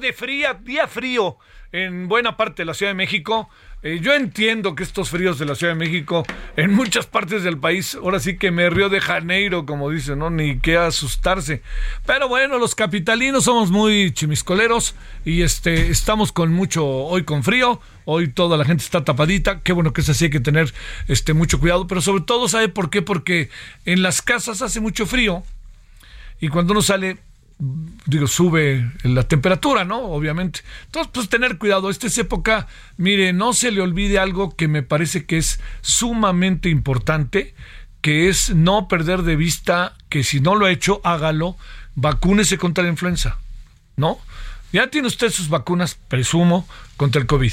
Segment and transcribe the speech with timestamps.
[0.00, 1.36] Tarde fría, día frío
[1.72, 3.50] en buena parte de la Ciudad de México.
[3.82, 6.24] Eh, yo entiendo que estos fríos de la Ciudad de México
[6.56, 10.30] en muchas partes del país, ahora sí que me río de Janeiro, como dicen, ¿no?
[10.30, 11.60] Ni que asustarse.
[12.06, 14.94] Pero bueno, los capitalinos somos muy chimiscoleros
[15.26, 19.74] y este estamos con mucho, hoy con frío, hoy toda la gente está tapadita, qué
[19.74, 20.72] bueno que es así, hay que tener
[21.08, 23.02] este mucho cuidado, pero sobre todo, ¿sabe por qué?
[23.02, 23.50] Porque
[23.84, 25.42] en las casas hace mucho frío
[26.40, 27.18] y cuando uno sale
[28.06, 30.00] digo, sube la temperatura, ¿no?
[30.02, 30.60] Obviamente.
[30.86, 31.90] Entonces, pues tener cuidado.
[31.90, 32.66] Esta es época,
[32.96, 37.54] mire, no se le olvide algo que me parece que es sumamente importante,
[38.00, 41.56] que es no perder de vista que si no lo ha hecho, hágalo,
[41.94, 43.38] vacúnese contra la influenza,
[43.96, 44.18] ¿no?
[44.72, 46.66] Ya tiene usted sus vacunas, presumo,
[46.96, 47.52] contra el COVID.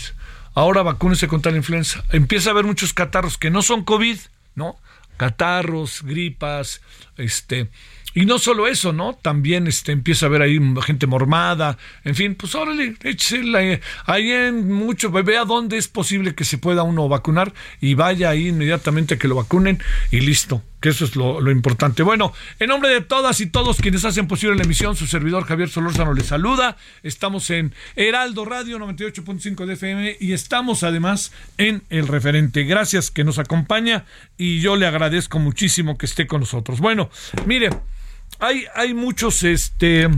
[0.53, 2.03] Ahora vacúnese contra la influenza.
[2.11, 4.17] Empieza a haber muchos catarros que no son COVID,
[4.55, 4.77] ¿no?
[5.17, 6.81] Catarros, gripas,
[7.17, 7.69] este,
[8.17, 9.13] y no solo eso, ¿no?
[9.13, 13.59] También este, empieza a haber ahí gente mormada, en fin, pues órale, échela
[14.07, 18.47] ahí en mucho, vea dónde es posible que se pueda uno vacunar y vaya ahí
[18.47, 19.77] inmediatamente a que lo vacunen
[20.09, 22.01] y listo, que eso es lo, lo importante.
[22.01, 25.69] Bueno, en nombre de todas y todos quienes hacen posible la emisión, su servidor Javier
[25.69, 26.75] Solórzano les saluda.
[27.03, 32.63] Estamos en Heraldo Radio 98.5 de FM y estamos además en El Referente.
[32.63, 34.05] Gracias que nos acompaña
[34.39, 36.79] y yo le agradezco muchísimo que esté con nosotros.
[36.79, 37.11] Bueno,
[37.45, 37.69] mire,
[38.39, 40.09] hay, hay muchos, este,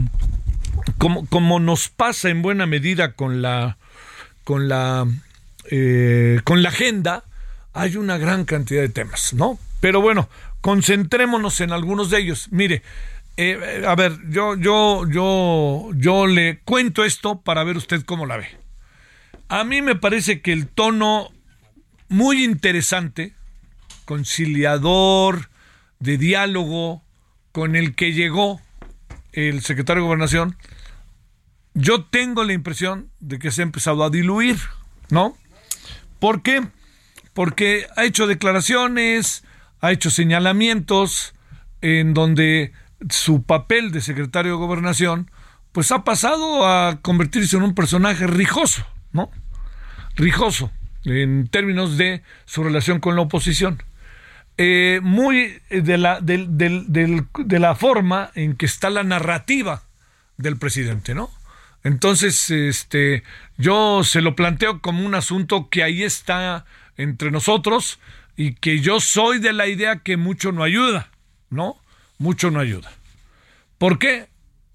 [0.98, 3.78] como, como nos pasa en buena medida con la,
[4.44, 5.06] con la,
[5.70, 7.24] eh, con la agenda,
[7.72, 9.58] hay una gran cantidad de temas, ¿no?
[9.80, 10.28] Pero bueno,
[10.60, 12.48] concentrémonos en algunos de ellos.
[12.50, 12.82] Mire,
[13.36, 18.36] eh, a ver, yo, yo, yo, yo le cuento esto para ver usted cómo la
[18.36, 18.48] ve.
[19.48, 21.30] A mí me parece que el tono
[22.08, 23.34] muy interesante,
[24.04, 25.48] conciliador,
[26.00, 27.02] de diálogo,
[27.52, 28.60] con el que llegó
[29.32, 30.56] el secretario de Gobernación,
[31.74, 34.58] yo tengo la impresión de que se ha empezado a diluir,
[35.08, 35.36] ¿no?
[36.18, 36.66] ¿Por qué?
[37.32, 39.44] Porque ha hecho declaraciones,
[39.80, 41.32] ha hecho señalamientos
[41.80, 42.72] en donde
[43.08, 45.30] su papel de secretario de Gobernación
[45.72, 49.30] pues ha pasado a convertirse en un personaje rijoso, ¿no?
[50.16, 50.70] Rijoso
[51.04, 53.82] en términos de su relación con la oposición.
[54.62, 59.84] Eh, muy de la, de la forma en que está la narrativa
[60.36, 61.30] del presidente, ¿no?
[61.82, 63.22] Entonces, este,
[63.56, 66.66] yo se lo planteo como un asunto que ahí está
[66.98, 68.00] entre nosotros
[68.36, 71.08] y que yo soy de la idea que mucho no ayuda,
[71.48, 71.80] ¿no?
[72.18, 72.92] Mucho no ayuda.
[73.78, 74.28] ¿Por qué?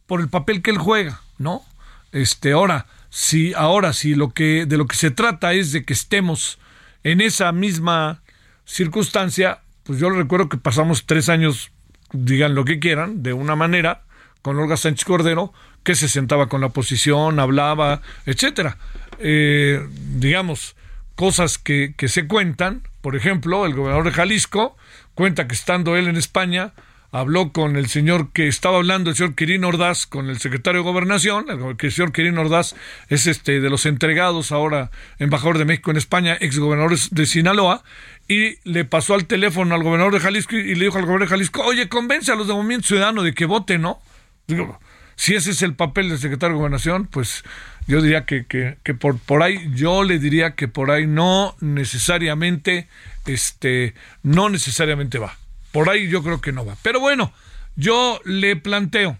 [0.07, 1.63] Por el papel que él juega, ¿no?
[2.12, 5.94] Este, ahora, si, ahora, si lo que, de lo que se trata es de que
[5.94, 6.57] estemos
[7.04, 8.24] en esa misma
[8.65, 11.72] circunstancia, pues yo recuerdo que pasamos tres años,
[12.12, 14.02] digan lo que quieran, de una manera,
[14.42, 15.54] con Olga Sánchez Cordero,
[15.84, 18.78] que se sentaba con la oposición, hablaba, etcétera.
[19.20, 19.88] Eh,
[20.18, 20.76] digamos,
[21.16, 24.76] cosas que, que se cuentan, por ejemplo, el gobernador de Jalisco
[25.14, 26.74] cuenta que estando él en España,
[27.15, 30.89] habló con el señor que estaba hablando, el señor Quirino Ordaz, con el secretario de
[30.89, 32.75] Gobernación, el señor Quirino Ordaz
[33.07, 37.83] es este de los entregados ahora embajador de México en España, ex gobernador de Sinaloa,
[38.27, 41.35] y le pasó al teléfono al gobernador de Jalisco y le dijo al gobernador de
[41.35, 44.01] Jalisco, oye, convence a los de Movimiento Ciudadano de que voten, ¿no?
[44.47, 44.77] Digo,
[45.15, 47.45] si ese es el papel del secretario de Gobernación, pues
[47.88, 51.56] yo diría que, que, que, por, por ahí, yo le diría que por ahí no
[51.62, 52.89] necesariamente,
[53.25, 55.38] este, no necesariamente va.
[55.75, 56.77] Por ahí yo creo que no va.
[56.83, 57.33] Pero bueno,
[57.75, 59.18] yo le planteo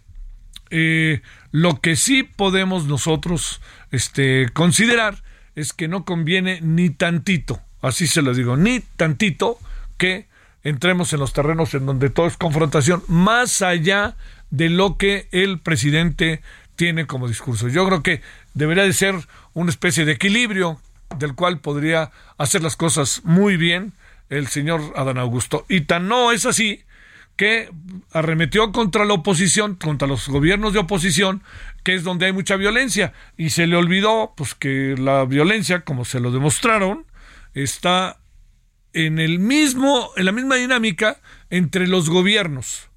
[0.70, 1.22] eh,
[1.52, 3.60] lo que sí podemos nosotros
[3.92, 5.22] este, considerar
[5.58, 9.60] es que no conviene ni tantito, así se lo digo, ni tantito
[9.98, 10.28] que
[10.64, 14.16] entremos en los terrenos en donde todo es confrontación, más allá
[14.50, 16.42] de lo que el presidente
[16.78, 17.68] tiene como discurso.
[17.68, 18.22] Yo creo que
[18.54, 19.16] debería de ser
[19.54, 20.80] una especie de equilibrio
[21.20, 23.92] del cual podría hacer las cosas muy bien
[24.30, 25.66] el señor Adán Augusto.
[25.70, 26.84] Y tan no es así
[27.36, 27.70] que
[28.12, 31.44] arremetió contra la oposición, contra los gobiernos de oposición,
[31.84, 36.06] que es donde hay mucha violencia, y se le olvidó pues que la violencia, como
[36.06, 37.06] se lo demostraron,
[37.54, 38.20] está
[38.94, 41.18] en el mismo en la misma dinámica
[41.50, 42.90] entre los gobiernos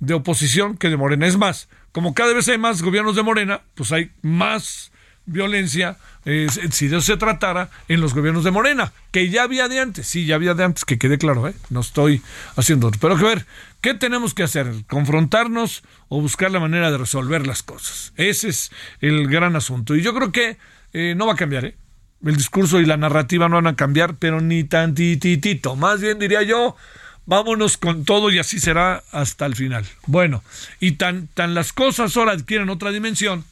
[0.00, 1.26] de oposición que de Morena.
[1.26, 4.90] Es más, como cada vez hay más gobiernos de Morena, pues hay más
[5.26, 9.80] violencia, si de eso se tratara, en los gobiernos de Morena, que ya había de
[9.80, 11.54] antes, sí, ya había de antes, que quede claro, ¿eh?
[11.70, 12.22] no estoy
[12.56, 13.46] haciendo Pero que ver,
[13.80, 14.70] ¿qué tenemos que hacer?
[14.88, 18.12] ¿Confrontarnos o buscar la manera de resolver las cosas?
[18.16, 18.70] Ese es
[19.00, 19.96] el gran asunto.
[19.96, 20.58] Y yo creo que
[20.92, 21.76] eh, no va a cambiar, ¿eh?
[22.24, 25.74] El discurso y la narrativa no van a cambiar, pero ni tantititito.
[25.74, 26.76] Más bien diría yo,
[27.24, 29.86] vámonos con todo y así será hasta el final.
[30.06, 30.42] Bueno,
[30.80, 33.44] y tan, tan las cosas ahora adquieren otra dimensión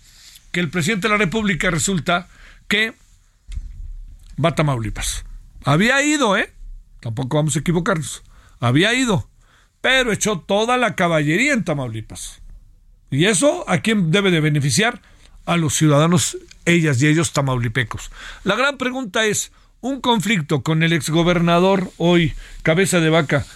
[0.52, 2.28] que el presidente de la República resulta
[2.68, 2.94] que
[4.42, 5.24] va a Tamaulipas.
[5.64, 6.52] Había ido, ¿eh?
[7.00, 8.22] Tampoco vamos a equivocarnos.
[8.60, 9.28] Había ido,
[9.80, 12.40] pero echó toda la caballería en Tamaulipas.
[13.10, 15.00] ¿Y eso a quién debe de beneficiar?
[15.46, 16.36] A los ciudadanos,
[16.66, 18.10] ellas y ellos tamaulipecos.
[18.44, 19.50] La gran pregunta es,
[19.80, 23.46] ¿un conflicto con el exgobernador hoy, cabeza de vaca,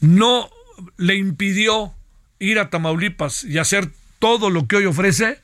[0.00, 0.48] no
[0.96, 1.92] le impidió
[2.38, 3.90] ir a Tamaulipas y hacer
[4.20, 5.40] todo lo que hoy ofrece?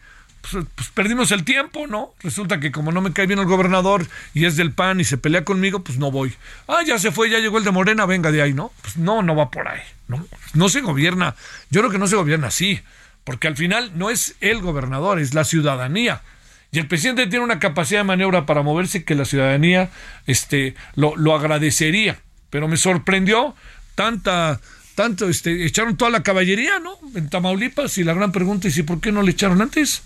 [0.50, 2.14] Pues, pues, perdimos el tiempo, ¿no?
[2.20, 5.18] Resulta que como no me cae bien el gobernador y es del PAN y se
[5.18, 6.34] pelea conmigo, pues no voy.
[6.68, 8.72] Ah, ya se fue, ya llegó el de Morena, venga de ahí, ¿no?
[8.82, 9.80] Pues no, no va por ahí.
[10.08, 11.34] No, no se gobierna.
[11.70, 12.80] Yo creo que no se gobierna así,
[13.24, 16.22] porque al final no es el gobernador, es la ciudadanía.
[16.70, 19.90] Y el presidente tiene una capacidad de maniobra para moverse que la ciudadanía
[20.26, 22.20] este, lo, lo agradecería.
[22.50, 23.54] Pero me sorprendió
[23.94, 24.60] tanta
[24.96, 26.98] tanto, este, echaron toda la caballería, ¿no?
[27.14, 30.02] En Tamaulipas y la gran pregunta es, ¿y por qué no le echaron antes?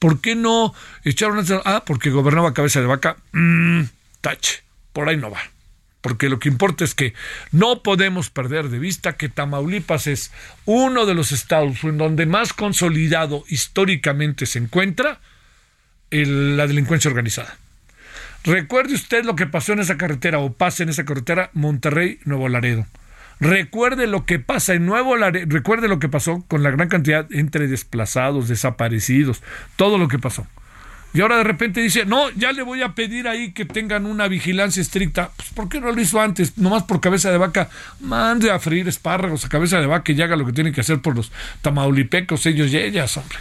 [0.00, 0.74] ¿Por qué no
[1.04, 3.18] echaron Ah, porque gobernaba cabeza de vaca.
[3.32, 3.82] Mmm,
[4.20, 5.40] tache, por ahí no va.
[6.00, 7.12] Porque lo que importa es que
[7.52, 10.32] no podemos perder de vista que Tamaulipas es
[10.64, 15.20] uno de los estados en donde más consolidado históricamente se encuentra
[16.10, 17.58] la delincuencia organizada.
[18.42, 22.86] Recuerde usted lo que pasó en esa carretera o pasa en esa carretera Monterrey-Nuevo Laredo.
[23.40, 27.26] Recuerde lo que pasa en Nuevo Laredo, recuerde lo que pasó con la gran cantidad
[27.32, 29.42] entre desplazados, desaparecidos,
[29.76, 30.46] todo lo que pasó.
[31.12, 34.28] Y ahora de repente dice, no, ya le voy a pedir ahí que tengan una
[34.28, 35.30] vigilancia estricta.
[35.34, 36.56] Pues ¿por qué no lo hizo antes?
[36.56, 37.68] Nomás por cabeza de vaca,
[38.00, 41.00] mande a freír espárragos a cabeza de vaca y haga lo que tiene que hacer
[41.00, 41.32] por los
[41.62, 43.38] tamaulipecos, ellos y ellas, hombre.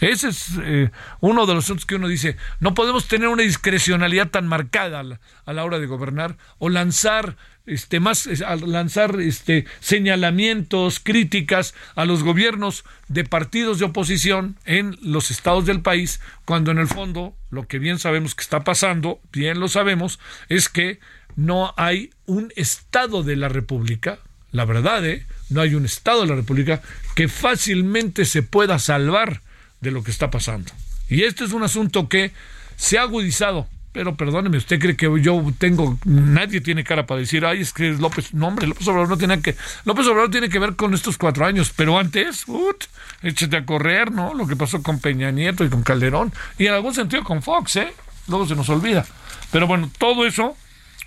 [0.00, 4.30] Ese es eh, uno de los asuntos que uno dice, no podemos tener una discrecionalidad
[4.30, 7.36] tan marcada a la, hora de gobernar o lanzar
[7.66, 8.26] este más
[8.62, 15.82] lanzar este señalamientos, críticas a los gobiernos de partidos de oposición en los estados del
[15.82, 20.18] país, cuando en el fondo lo que bien sabemos que está pasando, bien lo sabemos,
[20.48, 20.98] es que
[21.36, 24.18] no hay un estado de la República,
[24.50, 25.26] la verdad, ¿eh?
[25.48, 26.82] no hay un estado de la República
[27.14, 29.42] que fácilmente se pueda salvar
[29.80, 30.72] de lo que está pasando.
[31.08, 32.32] Y este es un asunto que
[32.76, 33.66] se ha agudizado.
[33.92, 37.90] Pero perdóneme, ¿usted cree que yo tengo, nadie tiene cara para decir, ay, es que
[37.90, 41.18] López, no hombre, López Obrador no tiene que, López Obrador tiene que ver con estos
[41.18, 42.84] cuatro años, pero antes, ut,
[43.22, 44.32] échate a correr, ¿no?
[44.32, 47.76] Lo que pasó con Peña Nieto y con Calderón, y en algún sentido con Fox,
[47.76, 47.92] ¿eh?
[48.28, 49.04] Luego se nos olvida.
[49.50, 50.56] Pero bueno, todo eso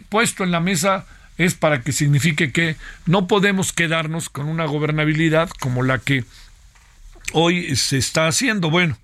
[0.09, 1.05] puesto en la mesa
[1.37, 2.75] es para que signifique que
[3.05, 6.25] no podemos quedarnos con una gobernabilidad como la que
[7.33, 8.69] hoy se está haciendo.
[8.69, 8.97] Bueno,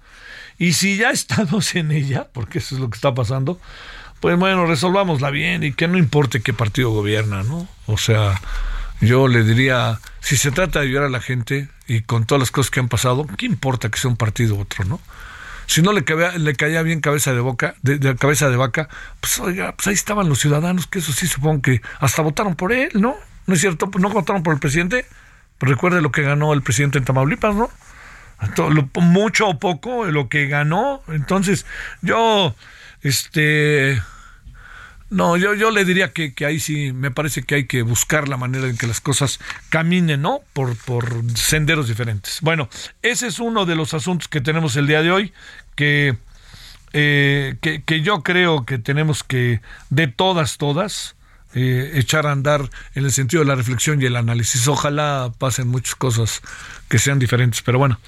[0.57, 3.59] y si ya estamos en ella, porque eso es lo que está pasando,
[4.19, 7.67] pues bueno, resolvámosla bien y que no importe qué partido gobierna, ¿no?
[7.86, 8.39] O sea,
[9.01, 12.51] yo le diría, si se trata de ayudar a la gente y con todas las
[12.51, 15.00] cosas que han pasado, ¿qué importa que sea un partido u otro, no?
[15.67, 18.89] Si no le, caía, le caía bien cabeza de boca, de, cabeza de vaca,
[19.21, 22.74] pues oiga, pues ahí estaban los ciudadanos, que eso sí supongo que hasta votaron por
[22.74, 23.15] él, ¿no?
[23.45, 23.89] ¿No es cierto?
[24.00, 25.05] ¿No votaron por el presidente?
[25.59, 27.69] Pues recuerde lo que ganó el presidente en Tamaulipas, ¿no?
[28.96, 31.01] Mucho o poco lo que ganó.
[31.08, 31.65] Entonces,
[32.01, 32.55] yo,
[33.01, 34.01] este,
[35.10, 38.27] no, yo, yo le diría que, que ahí sí me parece que hay que buscar
[38.27, 40.41] la manera en que las cosas caminen, ¿no?
[40.53, 42.39] Por, por senderos diferentes.
[42.41, 42.69] Bueno,
[43.01, 45.34] ese es uno de los asuntos que tenemos el día de hoy,
[45.75, 46.15] que,
[46.93, 51.15] eh, que, que yo creo que tenemos que, de todas, todas,
[51.53, 54.68] eh, echar a andar en el sentido de la reflexión y el análisis.
[54.68, 56.41] Ojalá pasen muchas cosas
[56.88, 58.00] que sean diferentes, pero bueno,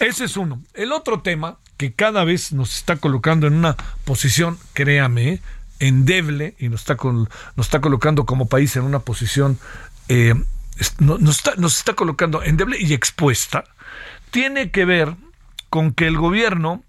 [0.00, 0.62] ese es uno.
[0.74, 5.40] El otro tema que cada vez nos está colocando en una posición, créame,
[5.80, 9.58] endeble y nos está, col- nos está colocando como país en una posición,
[10.08, 10.34] eh,
[10.98, 13.64] nos, está, nos está colocando endeble y expuesta,
[14.30, 15.14] tiene que ver
[15.70, 16.84] con que el gobierno,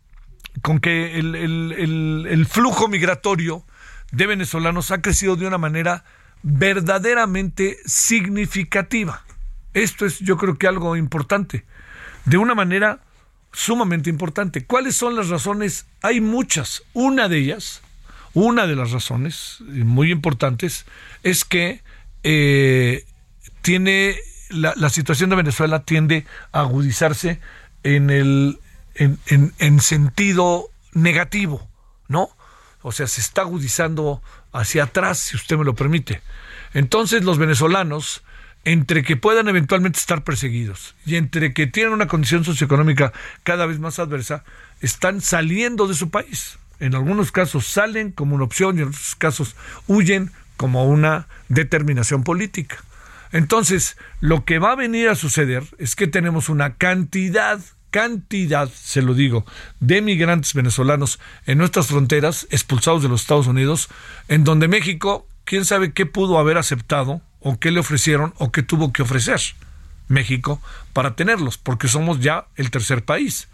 [0.62, 3.64] con que el- el- el flujo migratorio
[4.16, 6.04] de venezolanos ha crecido de una manera
[6.44, 9.24] verdaderamente significativa.
[9.74, 11.66] Esto es yo creo que algo importante,
[12.26, 13.00] de una manera
[13.52, 14.66] sumamente importante.
[14.66, 15.86] ¿Cuáles son las razones?
[16.02, 16.84] Hay muchas.
[16.94, 17.82] Una de ellas,
[18.34, 20.86] una de las razones eh, muy importantes,
[21.24, 21.82] es que
[22.24, 23.06] eh,
[23.62, 24.18] tiene
[24.50, 27.40] la, la situación de Venezuela tiende a agudizarse
[27.84, 28.60] en el
[28.96, 31.68] en, en- en sentido negativo,
[32.08, 32.30] ¿no?
[32.88, 34.22] O sea, se está agudizando
[34.54, 36.22] hacia atrás, si usted me lo permite.
[36.76, 38.22] Entonces los venezolanos,
[38.64, 43.12] entre que puedan eventualmente estar perseguidos y entre que tienen una condición socioeconómica
[43.42, 44.44] cada vez más adversa,
[44.82, 46.60] están saliendo de su país.
[46.80, 49.56] En algunos casos salen como una opción y en otros casos
[49.88, 52.84] huyen como una determinación política.
[53.32, 57.60] Entonces, lo que va a venir a suceder es que tenemos una cantidad,
[57.96, 59.46] cantidad, se lo digo,
[59.80, 63.88] de migrantes venezolanos en nuestras fronteras, expulsados de los Estados Unidos,
[64.28, 68.64] en donde México, quién sabe qué pudo haber aceptado, o qué le ofrecieron, o qué
[68.64, 69.40] tuvo que ofrecer
[70.10, 70.62] México
[70.92, 73.48] para tenerlos, porque somos ya el tercer país.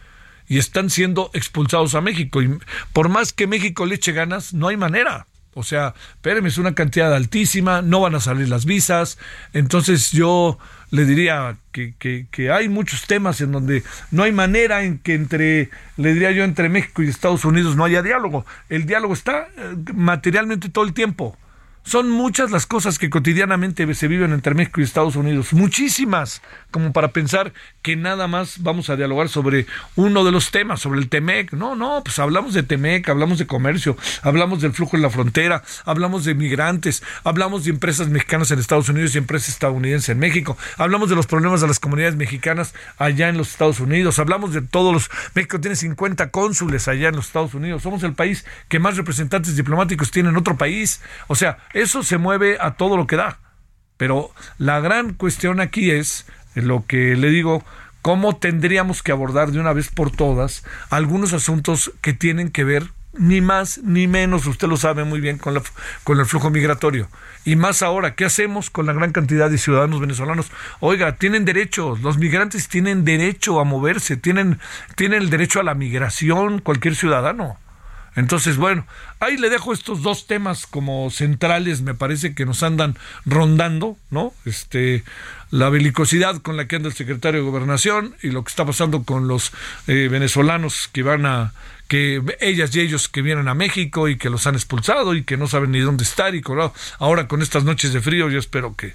[0.47, 2.41] Y están siendo expulsados a México.
[2.41, 2.57] Y
[2.93, 5.27] por más que México le eche ganas, no hay manera.
[5.53, 9.19] O sea, espérenme, es una cantidad altísima, no van a salir las visas.
[9.53, 10.57] Entonces yo
[10.91, 15.15] le diría que, que, que hay muchos temas en donde no hay manera en que
[15.15, 18.45] entre, le diría yo, entre México y Estados Unidos no haya diálogo.
[18.69, 21.37] El diálogo está eh, materialmente todo el tiempo.
[21.83, 26.93] Son muchas las cosas que cotidianamente se viven entre México y Estados Unidos, muchísimas, como
[26.93, 31.09] para pensar que nada más vamos a dialogar sobre uno de los temas, sobre el
[31.09, 31.53] TEMEC.
[31.53, 35.63] No, no, pues hablamos de TEMEC, hablamos de comercio, hablamos del flujo en la frontera,
[35.83, 40.57] hablamos de migrantes, hablamos de empresas mexicanas en Estados Unidos y empresas estadounidenses en México,
[40.77, 44.61] hablamos de los problemas de las comunidades mexicanas allá en los Estados Unidos, hablamos de
[44.61, 45.09] todos los...
[45.33, 49.55] México tiene 50 cónsules allá en los Estados Unidos, somos el país que más representantes
[49.55, 51.01] diplomáticos tiene en otro país.
[51.27, 53.39] O sea, eso se mueve a todo lo que da.
[53.97, 56.25] Pero la gran cuestión aquí es
[56.55, 57.63] lo que le digo,
[58.01, 62.87] cómo tendríamos que abordar de una vez por todas algunos asuntos que tienen que ver
[63.13, 65.61] ni más ni menos, usted lo sabe muy bien, con, la,
[66.03, 67.09] con el flujo migratorio.
[67.43, 70.51] Y más ahora, ¿qué hacemos con la gran cantidad de ciudadanos venezolanos?
[70.79, 74.59] Oiga, tienen derechos, los migrantes tienen derecho a moverse, tienen,
[74.95, 77.57] tienen el derecho a la migración, cualquier ciudadano.
[78.15, 78.85] Entonces, bueno,
[79.19, 84.33] ahí le dejo estos dos temas como centrales, me parece que nos andan rondando, ¿no?
[84.43, 85.03] Este,
[85.49, 89.03] la belicosidad con la que anda el secretario de Gobernación y lo que está pasando
[89.03, 89.53] con los
[89.87, 91.53] eh, venezolanos que van a,
[91.87, 95.37] que ellas y ellos que vienen a México y que los han expulsado y que
[95.37, 98.75] no saben ni dónde estar y con, ahora con estas noches de frío yo espero
[98.75, 98.93] que,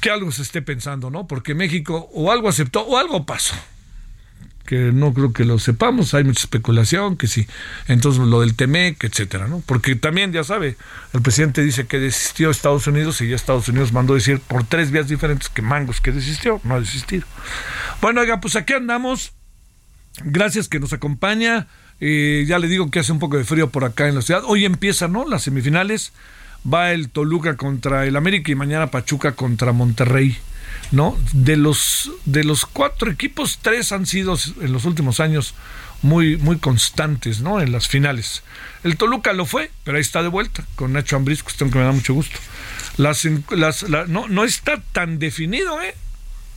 [0.00, 1.26] que algo se esté pensando, ¿no?
[1.26, 3.54] Porque México o algo aceptó o algo pasó
[4.66, 7.46] que no creo que lo sepamos, hay mucha especulación, que sí,
[7.88, 9.62] entonces lo del TEMEC, etcétera, ¿no?
[9.66, 10.76] Porque también, ya sabe,
[11.12, 14.90] el presidente dice que desistió Estados Unidos y ya Estados Unidos mandó decir por tres
[14.90, 17.24] vías diferentes que Mangos que desistió, no ha desistido.
[18.00, 19.32] Bueno, oiga, pues aquí andamos,
[20.24, 21.68] gracias que nos acompaña,
[22.00, 24.42] eh, ya le digo que hace un poco de frío por acá en la ciudad,
[24.46, 25.28] hoy empiezan, ¿no?
[25.28, 26.12] Las semifinales,
[26.72, 30.36] va el Toluca contra el América y mañana Pachuca contra Monterrey.
[30.90, 31.18] ¿No?
[31.32, 35.54] De los, de los cuatro equipos, tres han sido en los últimos años
[36.02, 37.60] muy, muy constantes, ¿no?
[37.60, 38.42] En las finales.
[38.82, 41.84] El Toluca lo fue, pero ahí está de vuelta, con Nacho Ambriz, cuestión que me
[41.84, 42.38] da mucho gusto.
[42.96, 45.94] Las, las, la, no, no está tan definido, ¿eh?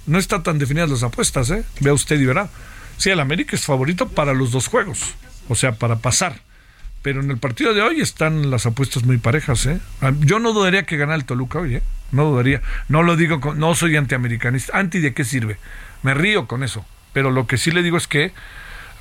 [0.08, 1.64] No está tan definidas las apuestas, ¿eh?
[1.80, 2.50] Vea usted y verá.
[2.98, 5.00] Sí, el América es favorito para los dos juegos,
[5.48, 6.42] o sea, para pasar.
[7.02, 9.80] Pero en el partido de hoy están las apuestas muy parejas, ¿eh?
[10.22, 11.84] Yo no dudaría que gane el Toluca hoy, ¿eh?
[12.16, 12.62] No dudaría.
[12.88, 14.78] No lo digo, con, no soy antiamericanista.
[14.78, 15.58] ¿Anti de qué sirve?
[16.02, 16.86] Me río con eso.
[17.14, 18.34] Pero lo que sí le digo es que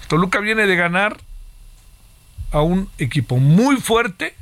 [0.08, 1.16] Toluca viene de ganar
[2.52, 4.34] a un equipo muy fuerte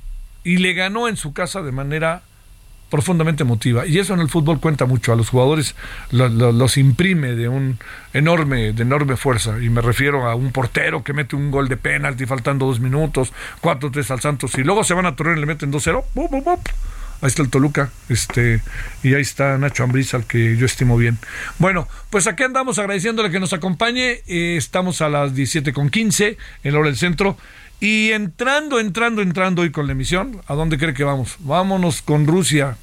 [0.45, 2.23] y le ganó en su casa de manera
[2.93, 3.87] profundamente emotiva.
[3.87, 5.15] Y eso en el fútbol cuenta mucho.
[5.15, 5.75] A los jugadores
[6.11, 7.79] los imprime de un
[8.13, 9.57] enorme, de enorme fuerza.
[9.63, 13.33] Y me refiero a un portero que mete un gol de penalti faltando dos minutos,
[13.63, 16.05] cuatro tres al Santos, y luego se van a Torreón y le meten 2-0.
[17.23, 18.61] Ahí está el Toluca, este,
[19.05, 21.19] y ahí está Nacho Ambriz, al que yo estimo bien.
[21.59, 24.23] Bueno, pues aquí andamos agradeciéndole que nos acompañe.
[24.27, 27.39] Eh, estamos a las 17.15 en la hora del centro.
[27.79, 31.37] Y entrando, entrando, entrando hoy con la emisión, ¿a dónde cree que vamos?
[31.39, 32.77] Vámonos con Rusia,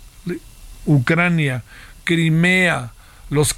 [0.86, 1.63] Ucrania,
[2.05, 2.93] Crimea,
[3.29, 3.53] los,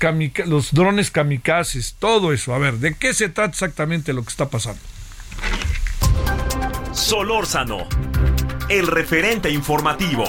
[0.45, 2.55] los drones kamikazes, todo eso.
[2.55, 4.81] A ver, ¿de qué se trata exactamente lo que está pasando?
[6.91, 7.87] Solórzano,
[8.67, 10.23] el referente informativo.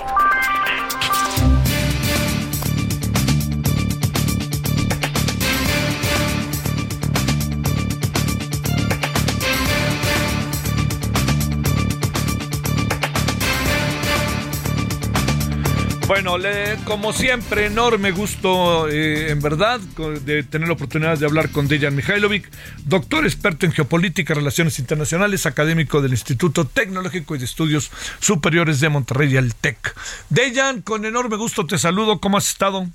[16.12, 16.36] Bueno,
[16.84, 21.96] como siempre, enorme gusto, eh, en verdad, de tener la oportunidad de hablar con Dejan
[21.96, 22.50] Mihailovic,
[22.84, 27.90] doctor experto en geopolítica, relaciones internacionales, académico del Instituto Tecnológico y de Estudios
[28.20, 29.94] Superiores de Monterrey, el TEC.
[30.28, 32.86] Dejan, con enorme gusto te saludo, ¿cómo has estado?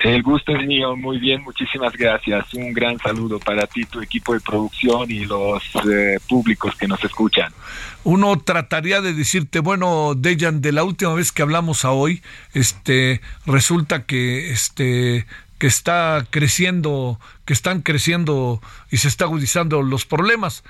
[0.00, 2.54] El gusto es mío, muy bien, muchísimas gracias.
[2.54, 7.04] Un gran saludo para ti, tu equipo de producción y los eh, públicos que nos
[7.04, 7.52] escuchan.
[8.02, 12.22] Uno trataría de decirte, bueno, Dejan, de la última vez que hablamos a hoy,
[12.54, 15.26] este, resulta que este
[15.58, 20.64] que está creciendo, que están creciendo y se está agudizando los problemas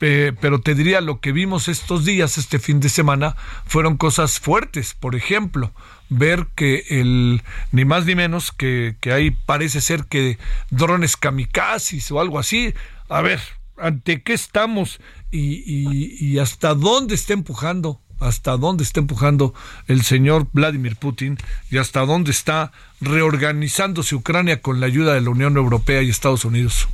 [0.00, 4.94] pero te diría lo que vimos estos días, este fin de semana, fueron cosas fuertes.
[4.98, 5.72] Por ejemplo,
[6.08, 10.38] ver que el ni más ni menos que, que hay parece ser que
[10.70, 12.72] drones kamikazes o algo así.
[13.10, 13.40] A ver,
[13.76, 18.00] ¿ante qué estamos y, y, y hasta dónde está empujando?
[18.20, 19.54] hasta dónde está empujando
[19.88, 21.38] el señor Vladimir Putin
[21.70, 26.44] y hasta dónde está reorganizándose Ucrania con la ayuda de la Unión Europea y Estados
[26.44, 26.86] Unidos.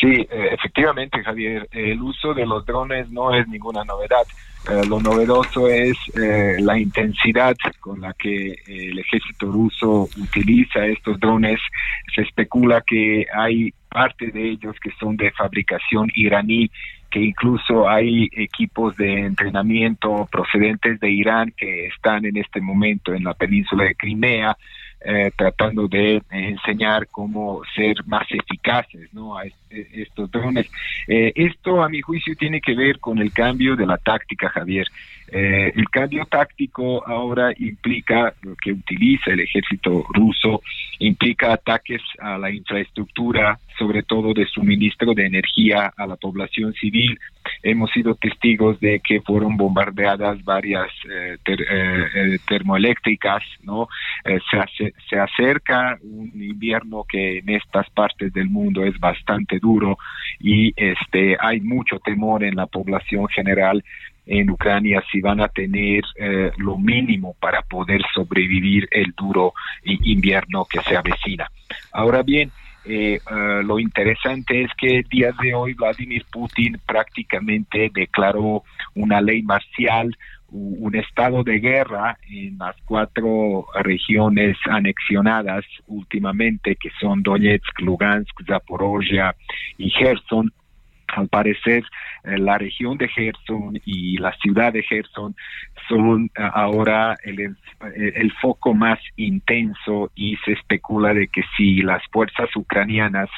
[0.00, 4.24] Sí, eh, efectivamente, Javier, el uso de los drones no es ninguna novedad.
[4.70, 11.18] Eh, lo novedoso es eh, la intensidad con la que el ejército ruso utiliza estos
[11.18, 11.58] drones.
[12.14, 16.70] Se especula que hay parte de ellos que son de fabricación iraní,
[17.10, 23.24] que incluso hay equipos de entrenamiento procedentes de Irán que están en este momento en
[23.24, 24.56] la península de Crimea.
[25.04, 29.36] Eh, tratando de enseñar cómo ser más eficaces ¿no?
[29.36, 30.70] a estos drones.
[31.08, 34.86] Eh, esto, a mi juicio, tiene que ver con el cambio de la táctica, Javier.
[35.34, 40.60] Eh, el cambio táctico ahora implica lo que utiliza el ejército ruso,
[40.98, 47.18] implica ataques a la infraestructura, sobre todo de suministro de energía a la población civil.
[47.62, 53.88] Hemos sido testigos de que fueron bombardeadas varias eh, eh, termoeléctricas, ¿no?
[54.24, 59.96] se, se acerca un invierno que en estas partes del mundo es bastante duro
[60.38, 63.82] y este hay mucho temor en la población general
[64.26, 69.52] en Ucrania si van a tener eh, lo mínimo para poder sobrevivir el duro
[69.84, 71.50] invierno que se avecina.
[71.92, 72.50] Ahora bien,
[72.84, 79.20] eh, eh, lo interesante es que el día de hoy Vladimir Putin prácticamente declaró una
[79.20, 80.16] ley marcial,
[80.50, 89.34] un estado de guerra en las cuatro regiones anexionadas últimamente, que son Donetsk, Lugansk, Zaporozhia
[89.78, 90.52] y Gerson,
[91.12, 91.84] al parecer
[92.24, 95.34] eh, la región de Gerson y la ciudad de Gerson
[95.88, 101.82] son eh, ahora el, eh, el, foco más intenso y se especula de que si
[101.82, 103.28] las fuerzas ucranianas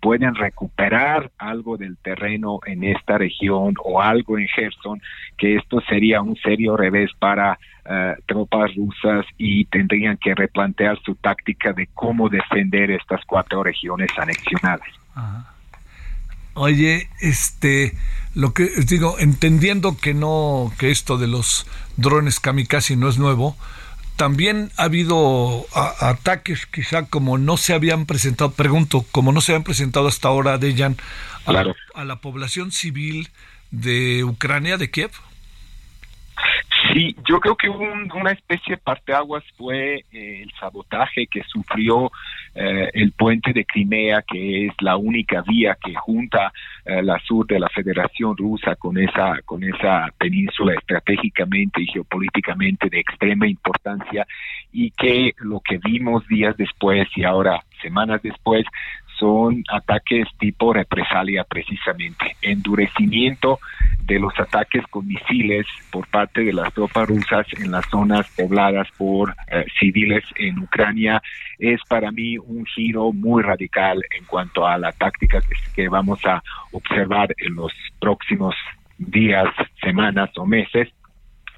[0.00, 5.00] pueden recuperar algo del terreno en esta región o algo en Gerson,
[5.36, 7.58] que esto sería un serio revés para
[8.26, 14.86] tropas rusas y tendrían que replantear su táctica de cómo defender estas cuatro regiones anexionadas.
[16.62, 17.96] Oye, este,
[18.34, 23.56] lo que digo, entendiendo que no, que esto de los drones kamikaze no es nuevo,
[24.16, 29.64] también ha habido ataques quizá como no se habían presentado, pregunto, como no se habían
[29.64, 30.98] presentado hasta ahora, Dejan,
[31.46, 33.30] a, a la población civil
[33.70, 35.12] de Ucrania, de Kiev.
[36.92, 42.10] Sí, yo creo que una especie de parteaguas fue eh, el sabotaje que sufrió
[42.54, 46.52] eh, el puente de Crimea, que es la única vía que junta
[46.84, 52.88] eh, la sur de la Federación Rusa con esa con esa península estratégicamente y geopolíticamente
[52.88, 54.26] de extrema importancia
[54.72, 58.64] y que lo que vimos días después y ahora semanas después
[59.20, 63.60] son ataques tipo represalia precisamente, endurecimiento
[64.04, 68.88] de los ataques con misiles por parte de las tropas rusas en las zonas pobladas
[68.96, 71.22] por eh, civiles en Ucrania
[71.58, 75.40] es para mí un giro muy radical en cuanto a la táctica
[75.76, 78.54] que vamos a observar en los próximos
[78.98, 79.46] días,
[79.82, 80.88] semanas o meses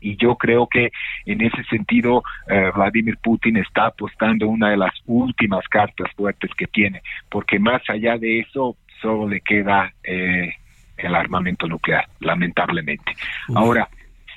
[0.03, 0.91] y yo creo que
[1.25, 6.67] en ese sentido eh, Vladimir Putin está apostando una de las últimas cartas fuertes que
[6.67, 10.55] tiene, porque más allá de eso solo le queda eh,
[10.97, 13.15] el armamento nuclear, lamentablemente.
[13.55, 13.88] Ahora,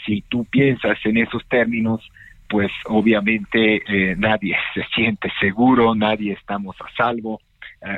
[0.06, 2.02] si tú piensas en esos términos,
[2.50, 7.42] pues obviamente eh, nadie se siente seguro, nadie estamos a salvo,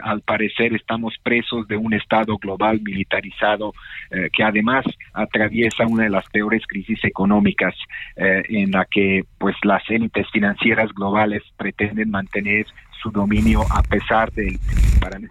[0.04, 3.74] al parecer estamos presos de un Estado global militarizado
[4.12, 7.76] eh, que además atraviesa una de las peores crisis económicas
[8.16, 12.66] eh, en la que pues las élites financieras globales pretenden mantener
[13.02, 14.58] su dominio a pesar del
[15.00, 15.28] para mi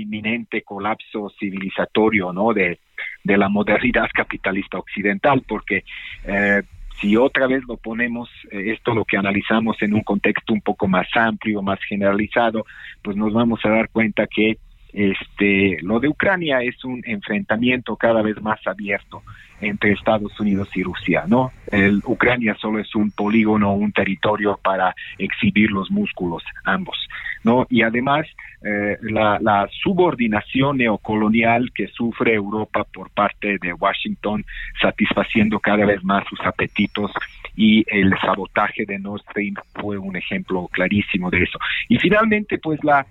[0.00, 2.78] inminente colapso civilizatorio no de,
[3.24, 5.84] de la modernidad capitalista occidental porque
[6.24, 6.62] eh,
[7.00, 10.88] si otra vez lo ponemos, eh, esto lo que analizamos en un contexto un poco
[10.88, 12.64] más amplio, más generalizado,
[13.02, 14.58] pues nos vamos a dar cuenta que
[14.92, 19.22] este lo de Ucrania es un enfrentamiento cada vez más abierto
[19.60, 21.50] entre Estados Unidos y Rusia, ¿no?
[21.70, 26.96] El Ucrania solo es un polígono, un territorio para exhibir los músculos ambos,
[27.42, 27.66] ¿no?
[27.68, 28.26] Y además
[28.64, 34.44] eh, la, la, subordinación neocolonial que sufre Europa por parte de Washington,
[34.80, 37.10] satisfaciendo cada vez más sus apetitos
[37.56, 41.58] y el sabotaje de Nord Stream fue un ejemplo clarísimo de eso.
[41.88, 43.04] Y finalmente, pues la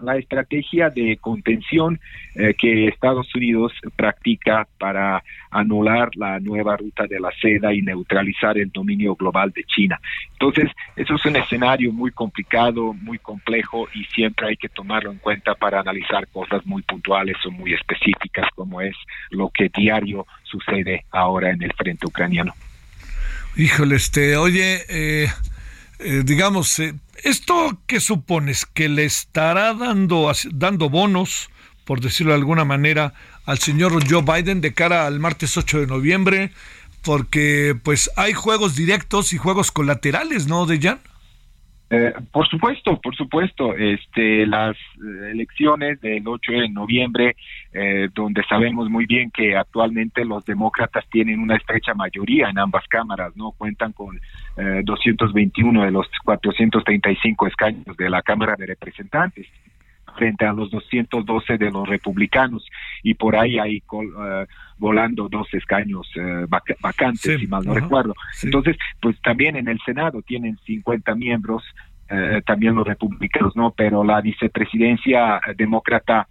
[0.00, 2.00] la estrategia de contención
[2.34, 8.58] eh, que Estados Unidos practica para anular la nueva ruta de la seda y neutralizar
[8.58, 10.00] el dominio global de China.
[10.32, 15.18] Entonces, eso es un escenario muy complicado, muy complejo y siempre hay que tomarlo en
[15.18, 18.94] cuenta para analizar cosas muy puntuales o muy específicas como es
[19.30, 22.52] lo que diario sucede ahora en el frente ucraniano.
[23.56, 25.28] Híjole, este, oye, eh,
[25.98, 28.66] eh, digamos, eh, ¿esto qué supones?
[28.66, 31.50] ¿Que le estará dando, dando bonos,
[31.84, 35.86] por decirlo de alguna manera, al señor Joe Biden de cara al martes 8 de
[35.86, 36.52] noviembre?
[37.02, 41.00] Porque pues hay juegos directos y juegos colaterales, ¿no, Dejan?
[41.88, 43.76] Eh, por supuesto, por supuesto.
[43.76, 47.36] Este, las eh, elecciones del 8 de noviembre,
[47.72, 52.86] eh, donde sabemos muy bien que actualmente los demócratas tienen una estrecha mayoría en ambas
[52.88, 54.18] cámaras, no cuentan con
[54.56, 59.46] 221 de los 435 escaños de la Cámara de Representantes
[60.16, 62.66] frente a los 212 de los republicanos
[63.02, 63.82] y por ahí hay
[64.78, 66.10] volando dos escaños
[66.80, 68.14] vacantes, si mal no recuerdo.
[68.42, 71.62] Entonces, pues también en el Senado tienen 50 miembros
[72.08, 73.72] eh, también los republicanos, ¿no?
[73.72, 76.28] Pero la vicepresidencia demócrata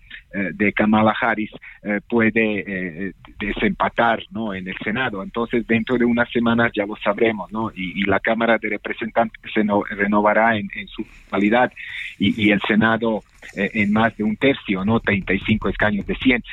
[0.54, 4.54] de Kamala Harris eh, puede desempatar, ¿no?
[4.54, 5.24] En el Senado.
[5.24, 7.72] Entonces, dentro de unas semanas ya lo sabremos, ¿no?
[7.74, 9.64] Y, la Cámara de Representantes se
[9.96, 11.72] renovará en, su totalidad
[12.20, 15.00] y, y el Senado en más de un tercio, ¿no?
[15.00, 16.44] 35 escaños de 100.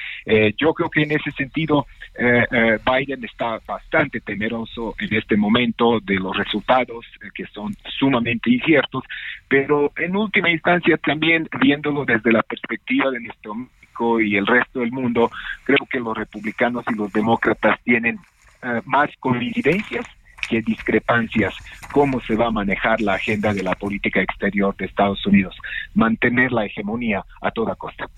[0.56, 6.36] yo creo que en ese sentido Biden está bastante temeroso en este momento de los
[6.36, 9.04] resultados que son sumamente inciertos
[9.48, 14.80] pero en última instancia también viéndolo desde la perspectiva de nuestro México y el resto
[14.80, 15.30] del mundo,
[15.64, 18.18] creo que los republicanos y los demócratas tienen
[18.62, 20.06] eh, más coincidencias
[20.50, 21.54] discrepancias
[21.92, 25.56] cómo se va a manejar la agenda de la política exterior de Estados Unidos,
[25.94, 28.08] mantener la hegemonía a toda costa.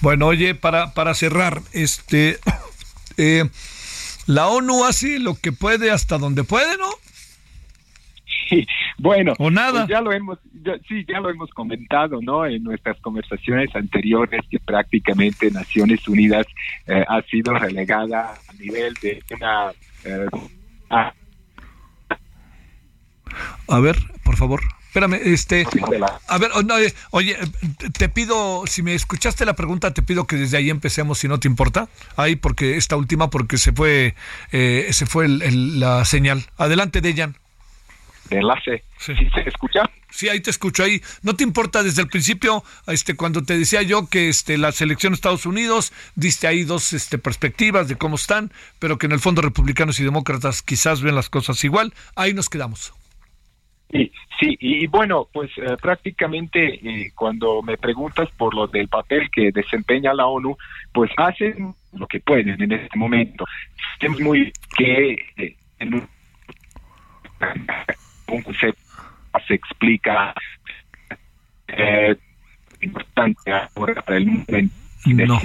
[0.00, 2.38] Bueno, oye, para, para cerrar, este,
[3.16, 3.44] eh,
[4.26, 6.86] la ONU hace lo que puede hasta donde puede, ¿no?
[8.98, 9.80] bueno, o nada.
[9.80, 10.38] Pues ya lo hemos,
[10.88, 12.46] sí, ya lo hemos comentado, ¿no?
[12.46, 16.46] En nuestras conversaciones anteriores que prácticamente Naciones Unidas
[16.86, 19.72] eh, ha sido relegada a nivel de una.
[20.04, 20.26] Eh,
[23.68, 24.60] a ver, por favor.
[24.86, 25.66] Espérame, este.
[26.28, 27.38] A ver, oh, eh, oye,
[27.96, 31.40] te pido, si me escuchaste la pregunta, te pido que desde ahí empecemos, si no
[31.40, 31.88] te importa.
[32.16, 34.14] Ahí, porque esta última, porque se fue,
[34.50, 36.44] se fue la señal.
[36.58, 37.36] Adelante, Dejan
[38.32, 38.82] de enlace.
[38.98, 39.14] Sí.
[39.34, 39.82] se escucha?
[40.10, 41.00] Sí, ahí te escucho ahí.
[41.22, 45.12] ¿No te importa desde el principio, este, cuando te decía yo que este, la selección
[45.12, 49.20] de Estados Unidos, diste ahí dos este, perspectivas de cómo están, pero que en el
[49.20, 51.94] fondo republicanos y demócratas quizás ven las cosas igual?
[52.14, 52.92] Ahí nos quedamos.
[53.92, 59.30] Sí, sí, y bueno, pues eh, prácticamente eh, cuando me preguntas por lo del papel
[59.30, 60.56] que desempeña la ONU,
[60.94, 63.44] pues hacen lo que pueden en este momento.
[64.00, 66.08] Es muy que eh, en
[68.60, 68.74] se,
[69.46, 70.34] se explica
[71.68, 72.16] eh,
[72.80, 74.56] importante ahora para el mundo.
[75.06, 75.40] No.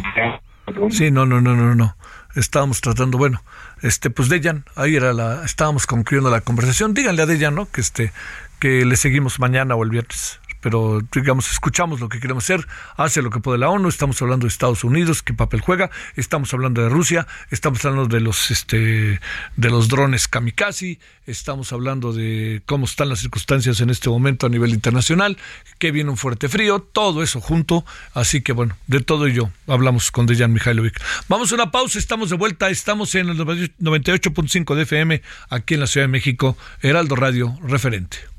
[0.90, 1.96] Sí, no, no, no, no, no.
[2.36, 3.42] Estábamos tratando, bueno,
[3.82, 6.94] este, pues Dejan, ahí era la, estábamos concluyendo la conversación.
[6.94, 7.70] Díganle a Dejan, ¿no?
[7.72, 8.12] Que este,
[8.60, 13.22] que le seguimos mañana o el viernes pero digamos, escuchamos lo que queremos hacer, hace
[13.22, 16.82] lo que puede la ONU, estamos hablando de Estados Unidos, qué papel juega, estamos hablando
[16.82, 19.20] de Rusia, estamos hablando de los este
[19.56, 24.50] de los drones kamikaze, estamos hablando de cómo están las circunstancias en este momento a
[24.50, 25.38] nivel internacional,
[25.78, 30.12] que viene un fuerte frío, todo eso junto, así que bueno, de todo ello hablamos
[30.12, 31.02] con Dejan Mihailovic.
[31.28, 35.80] Vamos a una pausa, estamos de vuelta, estamos en el 98.5 de FM aquí en
[35.80, 38.37] la Ciudad de México, Heraldo Radio, referente.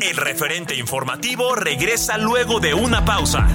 [0.00, 3.48] El referente informativo regresa luego de una pausa.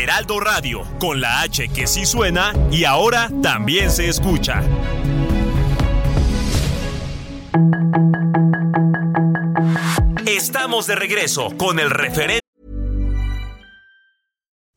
[0.00, 4.62] Heraldo Radio, con la H que sí suena y ahora también se escucha.
[10.24, 12.47] Estamos de regreso con el referente.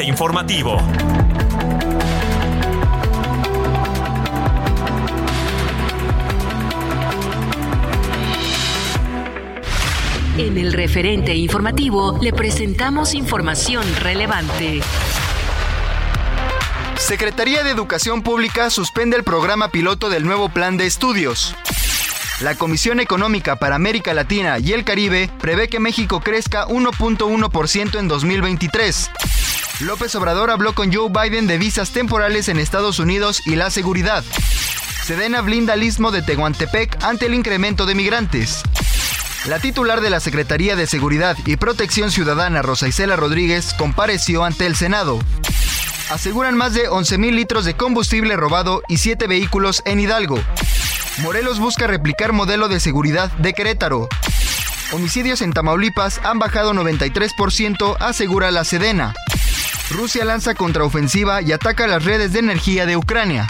[0.00, 0.78] Informativo.
[10.38, 14.80] En el referente informativo le presentamos información relevante.
[16.96, 21.54] Secretaría de Educación Pública suspende el programa piloto del nuevo plan de estudios.
[22.40, 28.08] La Comisión Económica para América Latina y el Caribe prevé que México crezca 1.1% en
[28.08, 29.10] 2023.
[29.82, 34.22] López Obrador habló con Joe Biden de visas temporales en Estados Unidos y la seguridad.
[35.04, 38.62] Sedena blinda al istmo de Tehuantepec ante el incremento de migrantes.
[39.46, 44.66] La titular de la Secretaría de Seguridad y Protección Ciudadana, Rosa Isela Rodríguez, compareció ante
[44.66, 45.18] el Senado.
[46.10, 50.38] Aseguran más de 11.000 litros de combustible robado y 7 vehículos en Hidalgo.
[51.18, 54.08] Morelos busca replicar modelo de seguridad de Querétaro.
[54.92, 59.12] Homicidios en Tamaulipas han bajado 93%, asegura la Sedena.
[59.92, 63.46] Rusia lanza contraofensiva y ataca las redes de energía de Ucrania.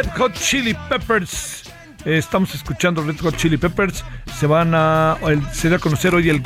[0.00, 1.64] Red Hot Chili Peppers.
[2.06, 4.02] Estamos escuchando Red Hot Chili Peppers.
[4.38, 5.18] Se van a.
[5.52, 6.42] se da a conocer hoy el,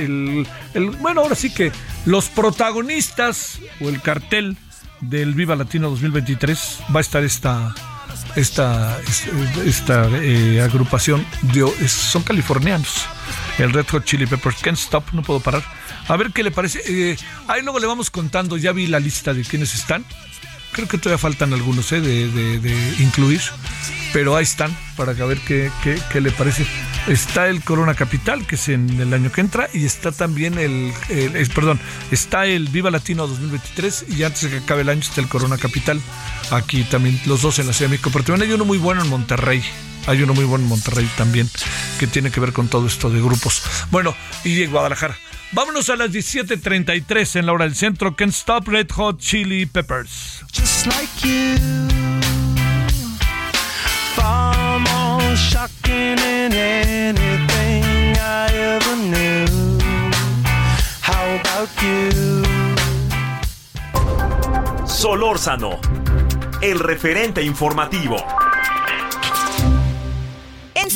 [0.00, 0.90] el, el.
[0.96, 1.70] Bueno, ahora sí que
[2.04, 4.56] los protagonistas o el cartel
[5.02, 7.72] del Viva Latino 2023 va a estar esta
[8.34, 8.98] esta,
[9.64, 13.06] esta eh, agrupación de, son californianos.
[13.58, 15.62] El Red Hot Chili Peppers, Can't Stop, no puedo parar.
[16.08, 16.80] A ver qué le parece.
[16.88, 17.16] Eh,
[17.46, 20.04] ahí luego le vamos contando, ya vi la lista de quienes están.
[20.76, 23.40] Creo que todavía faltan algunos eh, de, incluir,
[24.12, 26.66] pero ahí están para ver qué, qué, le parece.
[27.08, 30.92] Está el Corona Capital, que es en el año que entra, y está también el,
[31.54, 35.28] perdón, está el Viva Latino 2023, y antes de que acabe el año está el
[35.28, 35.98] Corona Capital,
[36.50, 39.00] aquí también los dos en la Ciudad de México, pero también hay uno muy bueno
[39.00, 39.64] en Monterrey,
[40.06, 41.48] Hay uno muy bueno en Monterrey también
[41.98, 43.62] que tiene que ver con todo esto de grupos.
[43.90, 45.16] Bueno, y en Guadalajara.
[45.56, 48.14] Vámonos a las 17:33 en la hora del centro.
[48.14, 50.44] Can't Stop Red Hot Chili Peppers.
[50.52, 51.56] just like you.
[54.14, 59.78] Far more shocking than anything I ever knew.
[61.00, 62.42] How about you?
[64.86, 65.80] Solórzano,
[66.60, 68.18] el referente informativo.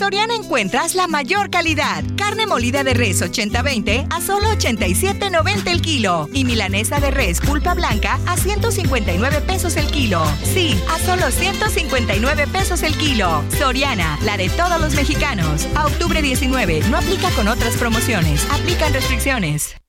[0.01, 2.03] Soriana encuentras la mayor calidad.
[2.17, 6.27] Carne molida de res 80-20 a solo 87.90 el kilo.
[6.33, 10.25] Y milanesa de res pulpa blanca a 159 pesos el kilo.
[10.43, 13.45] Sí, a solo 159 pesos el kilo.
[13.59, 15.69] Soriana, la de todos los mexicanos.
[15.75, 18.47] A octubre 19, no aplica con otras promociones.
[18.51, 19.80] Aplican restricciones.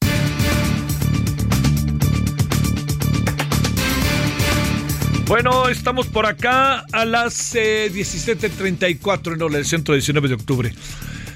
[5.32, 10.74] Bueno, estamos por acá a las eh, 17.34 en del centro 19 de octubre.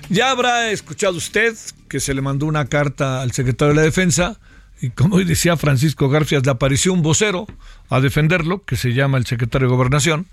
[0.10, 1.56] Ya habrá escuchado usted
[1.88, 4.38] que se le mandó una carta al secretario de la Defensa
[4.82, 7.48] y como decía Francisco Garfias, le apareció un vocero
[7.88, 10.28] a defenderlo, que se llama el secretario de Gobernación,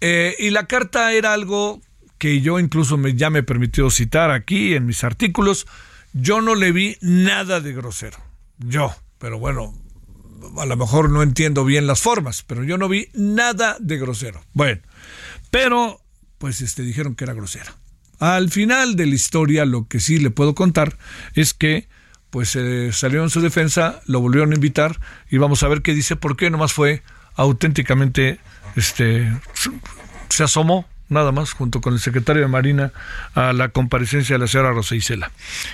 [0.00, 1.82] eh, y la carta era algo
[2.16, 5.66] que yo incluso me, ya me he permitido citar aquí en mis artículos.
[6.14, 8.16] Yo no le vi nada de grosero.
[8.56, 9.74] Yo, pero bueno,
[10.58, 14.42] a lo mejor no entiendo bien las formas, pero yo no vi nada de grosero.
[14.52, 14.80] Bueno,
[15.50, 16.00] pero
[16.38, 17.74] pues este dijeron que era grosera.
[18.18, 20.96] Al final de la historia lo que sí le puedo contar
[21.34, 21.88] es que
[22.30, 24.98] pues eh, salió en su defensa, lo volvieron a invitar
[25.30, 27.02] y vamos a ver qué dice, porque nomás fue
[27.34, 28.40] auténticamente,
[28.74, 29.30] este,
[30.30, 32.92] se asomó nada más, junto con el secretario de Marina,
[33.34, 35.30] a la comparecencia de la señora Rosa Isela.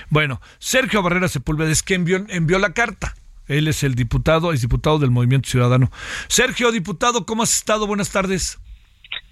[0.09, 3.15] Bueno, Sergio Barrera Sepúlveda es que envió, envió la carta.
[3.49, 5.91] Él es el diputado, es diputado del Movimiento Ciudadano.
[6.27, 7.87] Sergio, diputado, ¿cómo has estado?
[7.87, 8.59] Buenas tardes.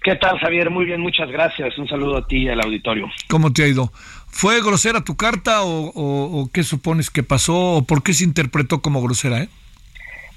[0.02, 0.70] ¿Qué tal, Javier?
[0.70, 1.78] Muy bien, muchas gracias.
[1.78, 3.08] Un saludo a ti y al auditorio.
[3.28, 3.92] ¿Cómo te ha ido?
[4.26, 8.24] ¿Fue grosera tu carta o, o, o qué supones que pasó o por qué se
[8.24, 9.42] interpretó como grosera?
[9.42, 9.48] Eh?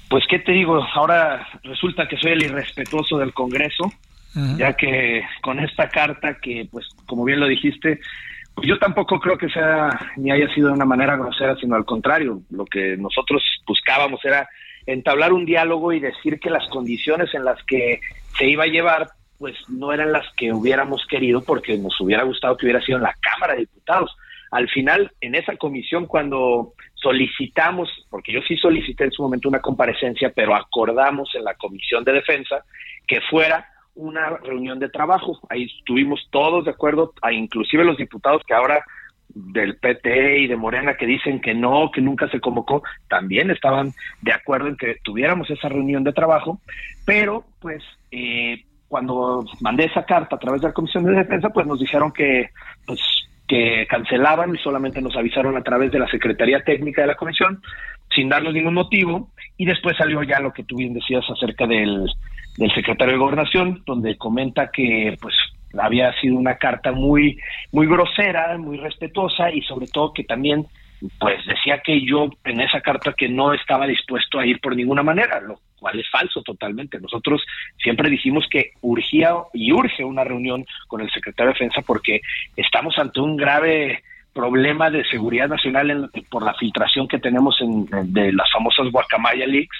[0.08, 0.80] Pues, ¿qué te digo?
[0.94, 3.92] Ahora resulta que soy el irrespetuoso del Congreso,
[4.36, 4.56] Ajá.
[4.58, 7.98] ya que con esta carta que, pues, como bien lo dijiste,
[8.62, 12.40] yo tampoco creo que sea ni haya sido de una manera grosera, sino al contrario,
[12.50, 14.48] lo que nosotros buscábamos era
[14.86, 18.00] entablar un diálogo y decir que las condiciones en las que
[18.36, 22.56] se iba a llevar pues no eran las que hubiéramos querido porque nos hubiera gustado
[22.56, 24.16] que hubiera sido en la Cámara de Diputados.
[24.52, 29.60] Al final, en esa comisión, cuando solicitamos, porque yo sí solicité en su momento una
[29.60, 32.64] comparecencia, pero acordamos en la Comisión de Defensa
[33.04, 35.38] que fuera una reunión de trabajo.
[35.48, 38.84] Ahí estuvimos todos de acuerdo, inclusive los diputados que ahora
[39.34, 43.92] del PT y de Morena que dicen que no, que nunca se convocó, también estaban
[44.20, 46.60] de acuerdo en que tuviéramos esa reunión de trabajo,
[47.06, 51.66] pero pues eh, cuando mandé esa carta a través de la Comisión de Defensa, pues
[51.66, 52.50] nos dijeron que
[52.86, 53.00] pues
[53.48, 57.60] que cancelaban y solamente nos avisaron a través de la Secretaría Técnica de la Comisión
[58.14, 62.06] sin darnos ningún motivo y después salió ya lo que tú bien decías acerca del,
[62.56, 65.34] del secretario de Gobernación, donde comenta que pues
[65.78, 67.38] había sido una carta muy
[67.72, 70.66] muy grosera, muy respetuosa y sobre todo que también
[71.18, 75.02] pues decía que yo en esa carta que no estaba dispuesto a ir por ninguna
[75.02, 77.00] manera, lo cual es falso totalmente.
[77.00, 77.42] Nosotros
[77.82, 82.20] siempre dijimos que urgía y urge una reunión con el secretario de Defensa porque
[82.56, 87.86] estamos ante un grave problema de seguridad nacional en, por la filtración que tenemos en,
[88.12, 89.76] de las famosas Guacamaya Leaks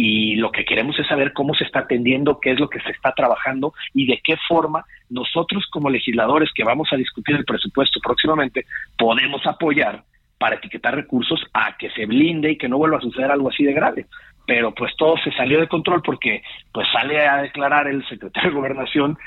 [0.00, 2.92] y lo que queremos es saber cómo se está atendiendo, qué es lo que se
[2.92, 7.98] está trabajando y de qué forma nosotros como legisladores que vamos a discutir el presupuesto
[8.00, 8.64] próximamente
[8.96, 10.04] podemos apoyar
[10.38, 13.64] para etiquetar recursos a que se blinde y que no vuelva a suceder algo así
[13.64, 14.06] de grave.
[14.46, 18.56] Pero pues todo se salió de control porque pues sale a declarar el secretario de
[18.56, 19.18] Gobernación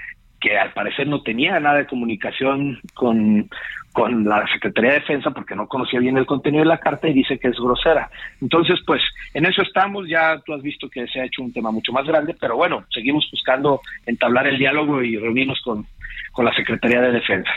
[0.42, 3.50] que al parecer no tenía nada de comunicación con,
[3.94, 7.14] con la Secretaría de Defensa porque no conocía bien el contenido de la carta y
[7.14, 8.10] dice que es grosera.
[8.42, 9.02] Entonces, pues
[9.34, 12.06] en eso estamos, ya tú has visto que se ha hecho un tema mucho más
[12.06, 15.86] grande, pero bueno, seguimos buscando entablar el diálogo y reunirnos con,
[16.32, 17.52] con la Secretaría de Defensa.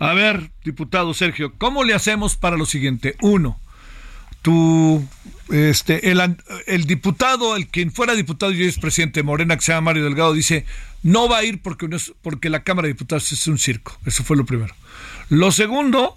[0.00, 3.14] A ver, diputado Sergio, ¿cómo le hacemos para lo siguiente?
[3.22, 3.56] Uno,
[4.42, 5.06] tu
[5.50, 9.72] este el, el diputado, el quien fuera diputado y es presidente de Morena, que se
[9.72, 10.64] llama Mario Delgado, dice
[11.02, 11.88] no va a ir porque,
[12.22, 13.96] porque la Cámara de Diputados es un circo.
[14.06, 14.74] Eso fue lo primero.
[15.28, 16.14] Lo segundo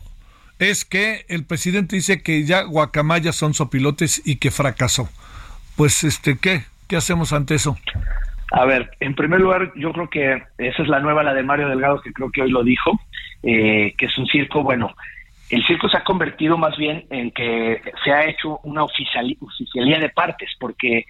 [0.60, 5.10] es que el presidente dice que ya guacamayas son sopilotes y que fracasó.
[5.76, 6.64] Pues, este, ¿qué?
[6.88, 7.78] ¿Qué hacemos ante eso?
[8.52, 11.70] A ver, en primer lugar, yo creo que esa es la nueva, la de Mario
[11.70, 13.00] Delgado, que creo que hoy lo dijo,
[13.42, 14.94] eh, que es un circo, bueno,
[15.50, 20.00] el circo se ha convertido más bien en que se ha hecho una oficial, oficialía
[20.00, 21.06] de partes, porque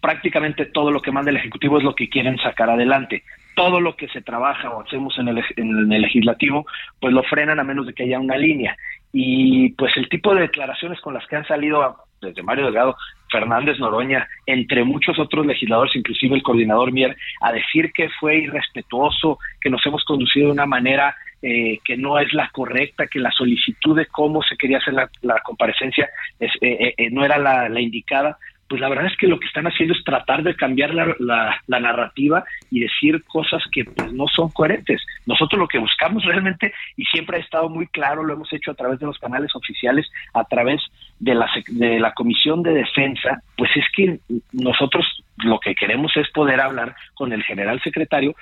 [0.00, 3.22] prácticamente todo lo que manda el Ejecutivo es lo que quieren sacar adelante.
[3.54, 6.64] todo lo que se trabaja o hacemos en el, en el legislativo,
[7.00, 8.76] pues lo frenan a menos de que haya una línea.
[9.12, 12.96] Y pues el tipo de declaraciones con las que han salido desde Mario Delgado,
[13.30, 19.38] Fernández Noroña, entre muchos otros legisladores, inclusive el coordinador Mier, a decir que fue irrespetuoso,
[19.60, 23.30] que nos hemos conducido de una manera eh, que no es la correcta, que la
[23.30, 26.08] solicitud de cómo se quería hacer la, comparecencia
[26.38, 29.66] es, eh, eh, no era la, indicada, pues la verdad es que lo que están
[29.66, 35.00] haciendo es tratar de cambiar la narrativa y decir cosas que pues, no son coherentes.
[35.26, 38.74] Nosotros lo que buscamos realmente, y siempre ha estado muy claro, lo hemos hecho a
[38.74, 40.82] través de los canales oficiales, a través
[41.18, 44.18] de la, de la Comisión de Defensa, pues es que
[44.52, 45.04] nosotros
[45.38, 48.34] lo que queremos es poder hablar con el general secretario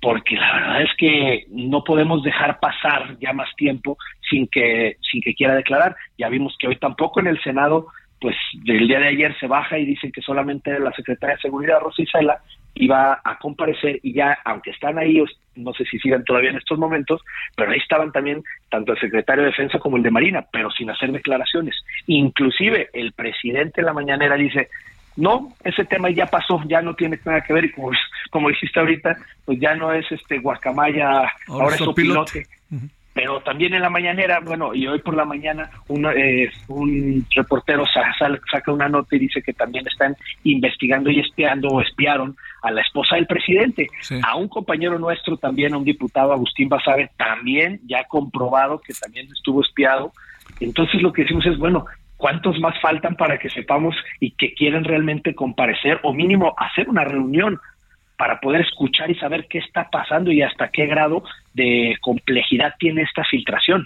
[0.00, 3.96] porque la verdad es que no podemos dejar pasar ya más tiempo
[4.28, 5.96] sin que sin que quiera declarar.
[6.18, 7.86] Ya vimos que hoy tampoco en el Senado
[8.20, 11.80] pues del día de ayer se baja y dicen que solamente la secretaria de Seguridad,
[11.80, 12.40] Rosa Isela,
[12.74, 15.22] iba a comparecer y ya, aunque están ahí,
[15.56, 17.20] no sé si sigan todavía en estos momentos,
[17.54, 20.90] pero ahí estaban también tanto el secretario de Defensa como el de Marina, pero sin
[20.90, 21.76] hacer declaraciones.
[22.06, 24.70] Inclusive el presidente en la mañanera dice,
[25.16, 27.90] no, ese tema ya pasó, ya no tiene nada que ver y como,
[28.30, 32.46] como dijiste ahorita, pues ya no es este guacamaya, ahora, ahora es opilote.
[32.70, 36.50] Uh -huh pero también en la mañanera, bueno, y hoy por la mañana uno, eh,
[36.66, 38.12] un reportero saca,
[38.50, 42.80] saca una nota y dice que también están investigando y espiando o espiaron a la
[42.80, 44.18] esposa del presidente, sí.
[44.20, 49.28] a un compañero nuestro también, a un diputado, Agustín Basabe, también ya comprobado que también
[49.32, 50.12] estuvo espiado.
[50.58, 51.86] Entonces lo que decimos es, bueno,
[52.16, 57.04] ¿cuántos más faltan para que sepamos y que quieren realmente comparecer o mínimo hacer una
[57.04, 57.60] reunión?
[58.16, 63.02] para poder escuchar y saber qué está pasando y hasta qué grado de complejidad tiene
[63.02, 63.84] esta filtración.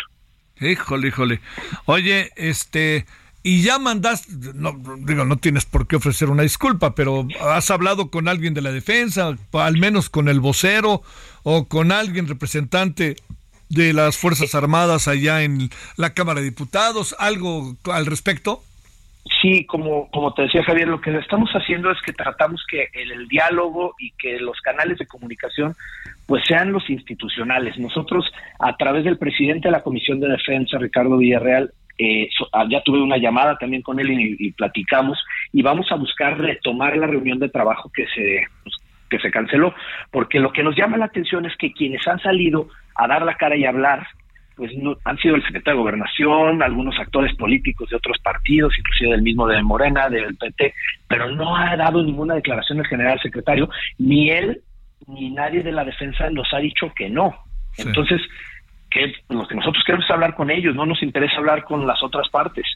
[0.61, 1.41] Híjole, híjole.
[1.87, 3.07] Oye, este,
[3.43, 8.11] y ya mandaste, no, digo, no tienes por qué ofrecer una disculpa, pero has hablado
[8.11, 11.03] con alguien de la defensa, al menos con el vocero
[11.45, 13.17] o con alguien representante
[13.69, 18.63] de las Fuerzas Armadas allá en la Cámara de Diputados, algo al respecto.
[19.43, 23.13] Sí, como, como te decía Javier, lo que estamos haciendo es que tratamos que el,
[23.13, 25.75] el, diálogo y que los canales de comunicación
[26.27, 27.79] pues sean los institucionales.
[27.79, 28.25] Nosotros,
[28.59, 33.01] a través del presidente de la Comisión de Defensa, Ricardo Villarreal, eh, so, ya tuve
[33.01, 35.19] una llamada también con él y, y, platicamos
[35.53, 38.77] y vamos a buscar retomar la reunión de trabajo que se, pues,
[39.09, 39.75] que se canceló,
[40.11, 43.35] porque lo que nos llama la atención es que quienes han salido a dar la
[43.35, 44.07] cara y hablar
[44.59, 49.13] pues no, han sido el secretario de Gobernación, algunos actores políticos de otros partidos, inclusive
[49.13, 50.75] del mismo de Morena, del PT,
[51.07, 54.61] pero no ha dado ninguna declaración el general secretario, ni él
[55.07, 57.37] ni nadie de la defensa nos ha dicho que no.
[57.71, 57.83] Sí.
[57.87, 58.21] Entonces,
[58.91, 62.03] que lo que nosotros queremos es hablar con ellos, no nos interesa hablar con las
[62.03, 62.67] otras partes.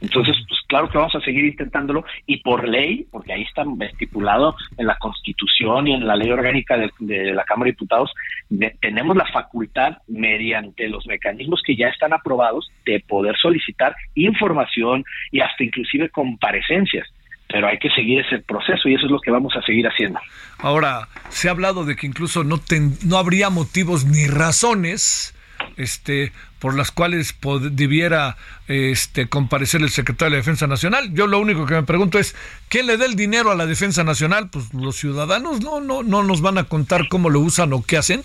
[0.00, 4.56] Entonces, pues claro que vamos a seguir intentándolo y por ley, porque ahí está estipulado
[4.76, 8.12] en la Constitución y en la ley orgánica de, de la Cámara de Diputados,
[8.48, 15.04] de, tenemos la facultad, mediante los mecanismos que ya están aprobados, de poder solicitar información
[15.30, 17.08] y hasta inclusive comparecencias
[17.50, 20.20] pero hay que seguir ese proceso y eso es lo que vamos a seguir haciendo.
[20.58, 25.34] Ahora, se ha hablado de que incluso no, ten, no habría motivos ni razones
[25.76, 27.36] este, por las cuales
[27.70, 31.12] debiera este, comparecer el secretario de la Defensa Nacional.
[31.14, 32.34] Yo lo único que me pregunto es,
[32.68, 34.48] ¿quién le da el dinero a la Defensa Nacional?
[34.50, 37.96] Pues los ciudadanos no, no, no nos van a contar cómo lo usan o qué
[37.96, 38.22] hacen.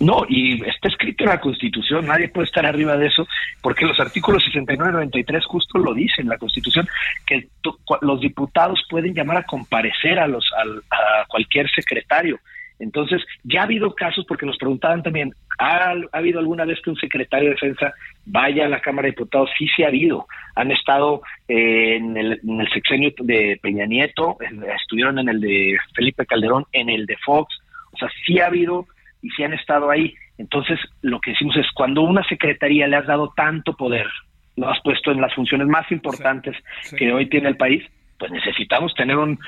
[0.00, 3.26] No, y está escrito en la Constitución, nadie puede estar arriba de eso,
[3.60, 6.86] porque los artículos 69 y 93 justo lo dicen, la Constitución,
[7.26, 7.48] que
[8.02, 10.62] los diputados pueden llamar a comparecer a, los, a,
[10.96, 12.38] a cualquier secretario.
[12.78, 16.90] Entonces, ya ha habido casos, porque nos preguntaban también, ¿ha, ¿ha, habido alguna vez que
[16.90, 17.92] un secretario de defensa
[18.24, 19.50] vaya a la Cámara de Diputados?
[19.58, 20.26] Sí, sí ha habido.
[20.54, 24.36] Han estado eh, en, el, en, el, sexenio de Peña Nieto,
[24.80, 27.52] estuvieron en el de Felipe Calderón, en el de Fox.
[27.92, 28.86] O sea, sí ha habido
[29.22, 30.14] y sí han estado ahí.
[30.38, 34.06] Entonces, lo que decimos es, cuando una secretaría le has dado tanto poder,
[34.56, 36.96] lo has puesto en las funciones más importantes sí, sí.
[36.96, 37.82] que hoy tiene el país,
[38.18, 39.38] pues necesitamos tener un,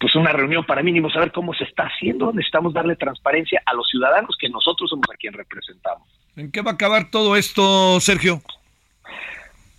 [0.00, 3.88] pues una reunión para mínimo saber cómo se está haciendo, necesitamos darle transparencia a los
[3.88, 6.06] ciudadanos que nosotros somos a quien representamos.
[6.36, 8.40] ¿En qué va a acabar todo esto, Sergio?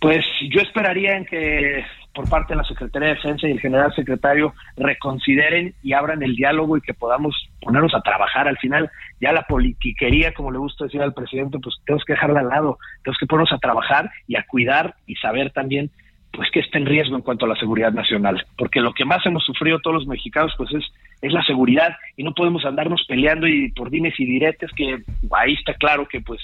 [0.00, 1.84] Pues yo esperaría en que
[2.14, 6.34] por parte de la Secretaría de Defensa y el general secretario reconsideren y abran el
[6.34, 8.48] diálogo y que podamos ponernos a trabajar.
[8.48, 8.90] Al final,
[9.20, 12.78] ya la politiquería, como le gusta decir al presidente, pues tenemos que dejarla al lado,
[13.04, 15.92] tenemos que ponernos a trabajar y a cuidar y saber también
[16.32, 19.24] pues que está en riesgo en cuanto a la seguridad nacional, porque lo que más
[19.26, 20.84] hemos sufrido todos los mexicanos pues es,
[21.22, 25.02] es la seguridad y no podemos andarnos peleando y por dimes y diretes que
[25.32, 26.40] ahí está claro que pues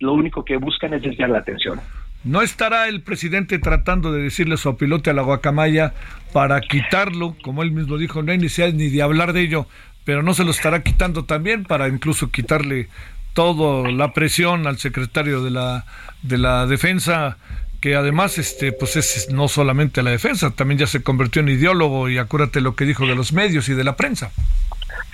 [0.00, 1.80] lo único que buscan es desviar la atención.
[2.24, 5.94] ¿No estará el presidente tratando de decirle su pilote a la guacamaya
[6.32, 9.66] para quitarlo, como él mismo dijo, no hay necesidad ni de hablar de ello,
[10.04, 12.88] pero no se lo estará quitando también para incluso quitarle
[13.34, 15.84] toda la presión al secretario de la
[16.22, 17.36] de la defensa
[17.80, 22.08] que además este pues es no solamente la defensa, también ya se convirtió en ideólogo
[22.08, 24.30] y acuérdate lo que dijo de los medios y de la prensa.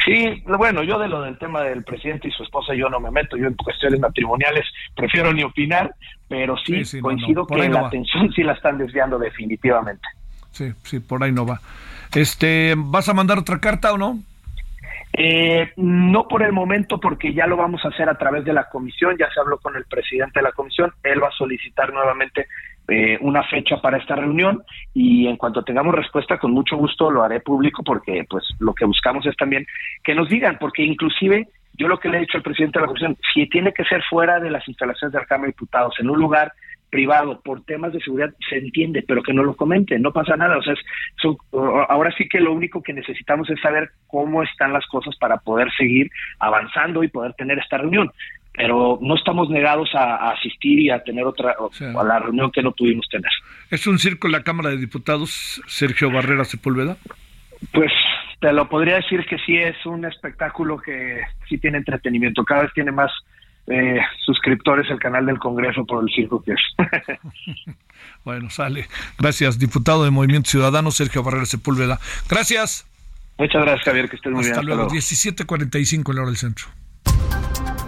[0.04, 3.10] Sí, bueno, yo de lo del tema del presidente y su esposa yo no me
[3.10, 5.94] meto, yo en cuestiones matrimoniales prefiero ni opinar,
[6.28, 7.88] pero sí, Sí, sí, no, coincido no, que no la va.
[7.88, 10.06] atención sí la están desviando definitivamente.
[10.52, 11.60] Sí, sí, por ahí no va.
[12.14, 14.20] Este, ¿vas a mandar otra carta o no?
[15.16, 18.68] Eh, no por el momento, porque ya lo vamos a hacer a través de la
[18.68, 19.16] comisión.
[19.16, 20.92] Ya se habló con el presidente de la comisión.
[21.04, 22.48] Él va a solicitar nuevamente
[22.88, 24.62] eh, una fecha para esta reunión
[24.92, 28.84] y en cuanto tengamos respuesta, con mucho gusto lo haré público, porque pues lo que
[28.84, 29.66] buscamos es también
[30.02, 32.88] que nos digan, porque inclusive yo lo que le he dicho al presidente de la
[32.88, 36.10] comisión, si tiene que ser fuera de las instalaciones de la Cámara de Diputados, en
[36.10, 36.52] un lugar
[36.94, 40.58] privado por temas de seguridad se entiende, pero que no lo comenten, no pasa nada.
[40.58, 40.86] O sea, es-
[41.20, 41.36] son-
[41.88, 45.68] ahora sí que lo único que necesitamos es saber cómo están las cosas para poder
[45.76, 48.12] seguir avanzando y poder tener esta reunión.
[48.52, 51.70] Pero no estamos negados a, a asistir y a tener otra, o-
[52.00, 53.30] a la reunión que no pudimos tener.
[53.72, 56.96] ¿Es un circo en la Cámara de Diputados, Sergio Barrera Sepúlveda?
[57.72, 57.90] Pues
[58.40, 62.44] te lo podría decir que sí es un espectáculo que sí tiene entretenimiento.
[62.44, 63.10] Cada vez tiene más
[63.66, 66.60] eh, suscriptores el canal del Congreso por el circo que es.
[68.24, 68.88] Bueno, sale.
[69.18, 72.00] Gracias, diputado de Movimiento Ciudadano, Sergio Barrera Sepúlveda.
[72.28, 72.86] Gracias.
[73.36, 74.66] Muchas gracias, Javier, que estés muy Hasta bien.
[74.66, 74.82] luego.
[74.84, 74.94] luego.
[74.94, 76.66] 17.45 en la hora del centro.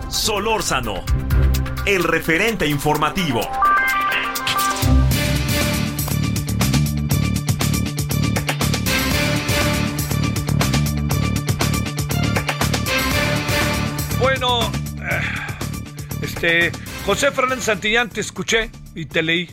[0.08, 1.04] Solórzano,
[1.86, 3.40] el referente informativo.
[16.22, 16.72] Este,
[17.04, 19.50] José Fernández Santillán, te escuché y te leí.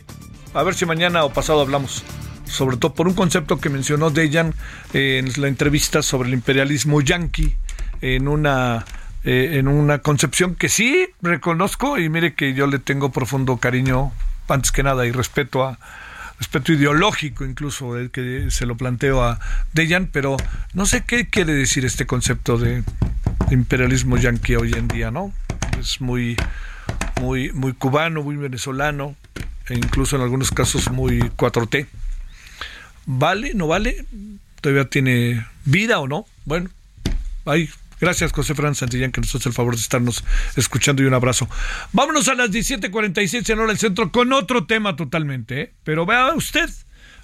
[0.54, 2.04] A ver si mañana o pasado hablamos.
[2.46, 4.54] Sobre todo por un concepto que mencionó Dejan
[4.92, 7.56] eh, en la entrevista sobre el imperialismo yanqui
[8.00, 8.84] en una
[9.24, 14.12] eh, en una concepción que sí reconozco y mire que yo le tengo profundo cariño
[14.48, 15.78] antes que nada y respeto a
[16.38, 19.40] respeto ideológico incluso el que se lo planteo a
[19.72, 20.36] Dejan, pero
[20.74, 22.84] no sé qué quiere decir este concepto de
[23.50, 25.32] imperialismo yanqui hoy en día, ¿no?
[25.78, 26.36] Es muy
[27.20, 29.16] muy muy cubano, muy venezolano
[29.68, 31.86] e incluso en algunos casos muy 4T.
[33.06, 33.52] ¿Vale?
[33.54, 34.04] ¿No vale?
[34.60, 36.26] ¿Todavía tiene vida o no?
[36.44, 36.70] Bueno,
[37.44, 37.68] ahí.
[38.00, 40.24] Gracias, José Fran Santillán, que nos hace el favor de estarnos
[40.56, 41.48] escuchando y un abrazo.
[41.92, 45.60] Vámonos a las 17:46 en hora del centro con otro tema totalmente.
[45.60, 45.72] ¿eh?
[45.84, 46.68] Pero vea usted,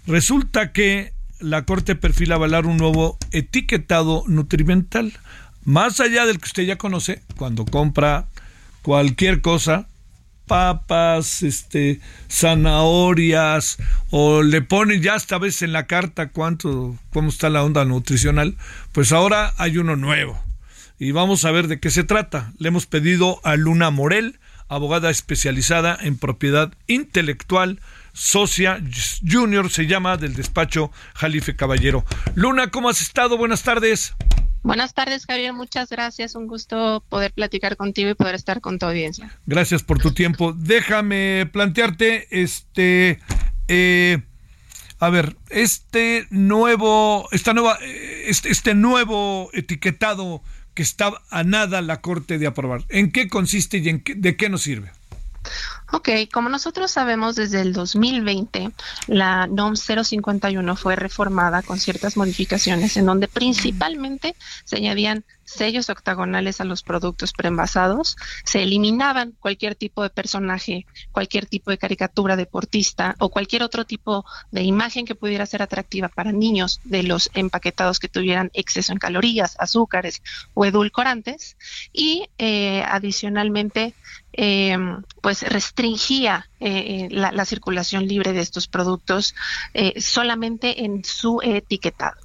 [0.06, 5.12] resulta que la Corte perfila avalar un nuevo etiquetado nutrimental.
[5.64, 8.26] Más allá del que usted ya conoce, cuando compra
[8.82, 9.88] cualquier cosa,
[10.46, 13.78] papas, este, zanahorias,
[14.10, 18.56] o le ponen ya esta vez en la carta cuánto, cómo está la onda nutricional,
[18.92, 20.42] pues ahora hay uno nuevo.
[20.98, 22.52] Y vamos a ver de qué se trata.
[22.58, 27.80] Le hemos pedido a Luna Morel, abogada especializada en propiedad intelectual,
[28.12, 28.82] socia
[29.26, 32.04] junior, se llama, del despacho Jalife Caballero.
[32.34, 33.38] Luna, ¿cómo has estado?
[33.38, 34.14] Buenas tardes.
[34.62, 35.52] Buenas tardes, Javier.
[35.54, 36.34] Muchas gracias.
[36.34, 39.36] Un gusto poder platicar contigo y poder estar con tu audiencia.
[39.46, 40.52] Gracias por tu tiempo.
[40.52, 43.18] Déjame plantearte, este,
[43.68, 44.18] eh,
[44.98, 50.42] a ver, este nuevo, esta nueva, eh, este, este nuevo etiquetado
[50.74, 52.84] que está a nada la Corte de aprobar.
[52.90, 54.92] ¿En qué consiste y en qué- de qué nos sirve?
[55.92, 58.70] Ok, como nosotros sabemos, desde el 2020
[59.08, 66.60] la NOM 051 fue reformada con ciertas modificaciones en donde principalmente se añadían sellos octagonales
[66.60, 73.16] a los productos preenvasados, se eliminaban cualquier tipo de personaje, cualquier tipo de caricatura deportista
[73.18, 77.98] o cualquier otro tipo de imagen que pudiera ser atractiva para niños de los empaquetados
[77.98, 80.22] que tuvieran exceso en calorías, azúcares
[80.54, 81.56] o edulcorantes
[81.92, 83.94] y eh, adicionalmente
[84.32, 84.78] eh,
[85.20, 89.34] pues restringía eh, la, la circulación libre de estos productos
[89.74, 92.19] eh, solamente en su etiquetado.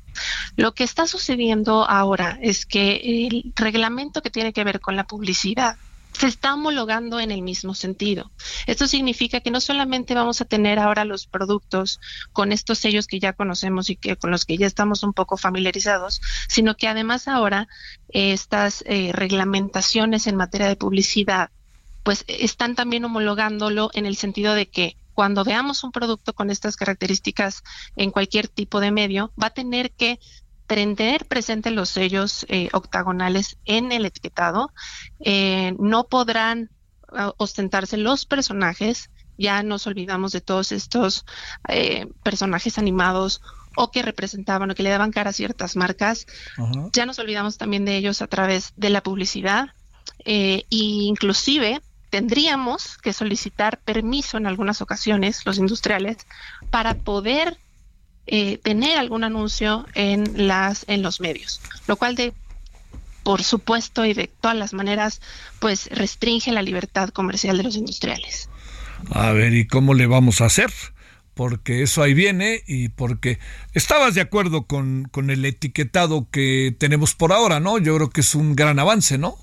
[0.55, 5.05] Lo que está sucediendo ahora es que el reglamento que tiene que ver con la
[5.05, 5.77] publicidad
[6.17, 8.31] se está homologando en el mismo sentido.
[8.67, 11.99] Esto significa que no solamente vamos a tener ahora los productos
[12.31, 15.35] con estos sellos que ya conocemos y que con los que ya estamos un poco
[15.35, 17.67] familiarizados, sino que además ahora
[18.09, 21.49] eh, estas eh, reglamentaciones en materia de publicidad
[22.03, 26.75] pues están también homologándolo en el sentido de que cuando veamos un producto con estas
[26.75, 27.63] características
[27.95, 30.19] en cualquier tipo de medio, va a tener que
[30.67, 34.71] tener presente los sellos eh, octagonales en el etiquetado.
[35.19, 36.69] Eh, no podrán
[37.11, 39.09] uh, ostentarse los personajes.
[39.37, 41.25] Ya nos olvidamos de todos estos
[41.67, 43.41] eh, personajes animados
[43.75, 46.25] o que representaban o que le daban cara a ciertas marcas.
[46.93, 49.69] Ya nos olvidamos también de ellos a través de la publicidad
[50.23, 51.81] eh, e inclusive
[52.15, 56.15] tendríamos que solicitar permiso en algunas ocasiones, los industriales,
[56.69, 57.57] para poder
[58.25, 62.31] eh, tener algún anuncio en las en los medios, lo cual de
[63.23, 65.19] por supuesto y de todas las maneras
[65.59, 68.47] pues restringe la libertad comercial de los industriales.
[69.09, 70.71] A ver, ¿y cómo le vamos a hacer?
[71.33, 73.39] Porque eso ahí viene y porque
[73.73, 77.77] estabas de acuerdo con, con el etiquetado que tenemos por ahora, ¿no?
[77.77, 79.37] Yo creo que es un gran avance, ¿no?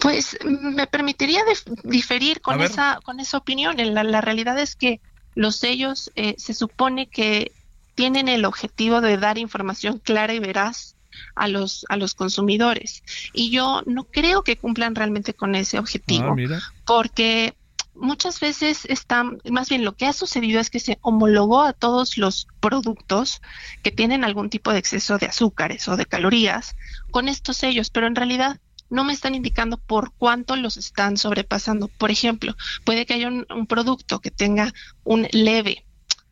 [0.00, 1.42] Pues me permitiría
[1.84, 3.76] diferir con esa, con esa opinión.
[3.76, 5.00] La, la, realidad es que
[5.34, 7.52] los sellos eh, se supone que
[7.94, 10.96] tienen el objetivo de dar información clara y veraz
[11.34, 13.02] a los a los consumidores.
[13.32, 17.54] Y yo no creo que cumplan realmente con ese objetivo Ah, porque
[17.94, 22.16] muchas veces están, más bien lo que ha sucedido es que se homologó a todos
[22.16, 23.40] los productos
[23.82, 26.76] que tienen algún tipo de exceso de azúcares o de calorías
[27.10, 28.60] con estos sellos, pero en realidad
[28.90, 31.88] no me están indicando por cuánto los están sobrepasando.
[31.88, 34.72] Por ejemplo, puede que haya un, producto que tenga
[35.04, 35.86] un leve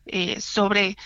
[0.05, 0.97] eh, sobre,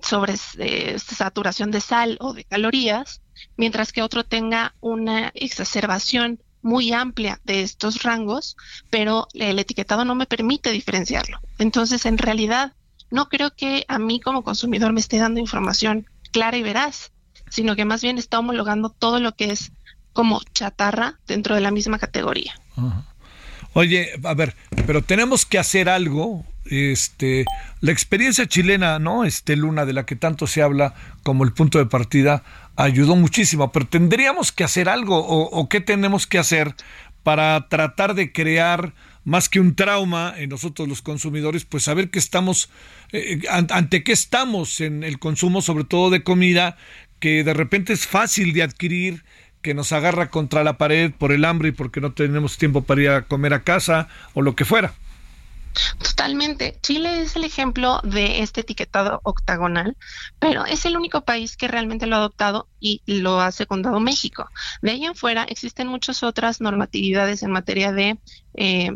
[0.00, 3.20] sobre eh, saturación de sal o de calorías,
[3.56, 8.56] mientras que otro tenga una exacerbación muy amplia de estos rangos,
[8.88, 11.40] pero el etiquetado no me permite diferenciarlo.
[11.58, 12.72] Entonces, en realidad,
[13.10, 17.10] no creo que a mí como consumidor me esté dando información clara y veraz,
[17.50, 19.72] sino que más bien está homologando todo lo que es
[20.12, 22.54] como chatarra dentro de la misma categoría.
[23.74, 24.54] Oye, a ver,
[24.86, 26.44] pero tenemos que hacer algo.
[26.64, 27.44] Este,
[27.80, 29.24] la experiencia chilena, ¿no?
[29.24, 32.44] Este Luna, de la que tanto se habla como el punto de partida,
[32.76, 33.72] ayudó muchísimo.
[33.72, 36.74] Pero tendríamos que hacer algo, o, o qué tenemos que hacer
[37.22, 38.94] para tratar de crear
[39.24, 42.70] más que un trauma en nosotros los consumidores, pues saber que estamos,
[43.12, 46.76] eh, ante qué estamos en el consumo, sobre todo de comida,
[47.20, 49.24] que de repente es fácil de adquirir,
[49.62, 53.00] que nos agarra contra la pared por el hambre y porque no tenemos tiempo para
[53.00, 54.94] ir a comer a casa o lo que fuera.
[55.98, 56.76] Totalmente.
[56.82, 59.96] Chile es el ejemplo de este etiquetado octagonal,
[60.38, 64.50] pero es el único país que realmente lo ha adoptado y lo ha secundado México.
[64.82, 68.18] De ahí en fuera existen muchas otras normatividades en materia de...
[68.54, 68.90] Eh,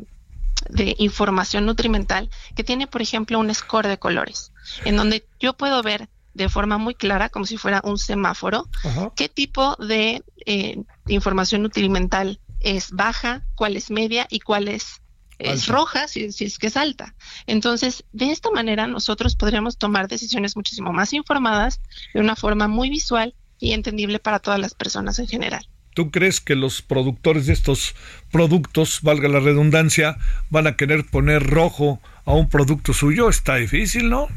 [0.71, 4.53] de información nutrimental que tiene, por ejemplo, un score de colores,
[4.85, 9.13] en donde yo puedo ver de forma muy clara, como si fuera un semáforo, Ajá.
[9.17, 15.01] qué tipo de eh, información nutrimental es baja, cuál es media y cuál es,
[15.39, 17.15] es roja, si, si es que es alta.
[17.47, 21.81] Entonces, de esta manera nosotros podríamos tomar decisiones muchísimo más informadas,
[22.13, 25.67] de una forma muy visual y entendible para todas las personas en general.
[25.95, 27.95] ¿Tú crees que los productores de estos
[28.31, 30.19] productos, valga la redundancia,
[30.51, 33.31] van a querer poner rojo a un producto suyo?
[33.31, 34.29] Está difícil, ¿no?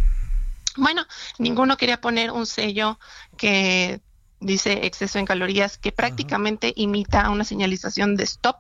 [0.76, 1.06] Bueno,
[1.38, 3.00] ninguno quería poner un sello
[3.38, 4.02] que
[4.40, 8.58] dice exceso en calorías, que prácticamente imita una señalización de stop,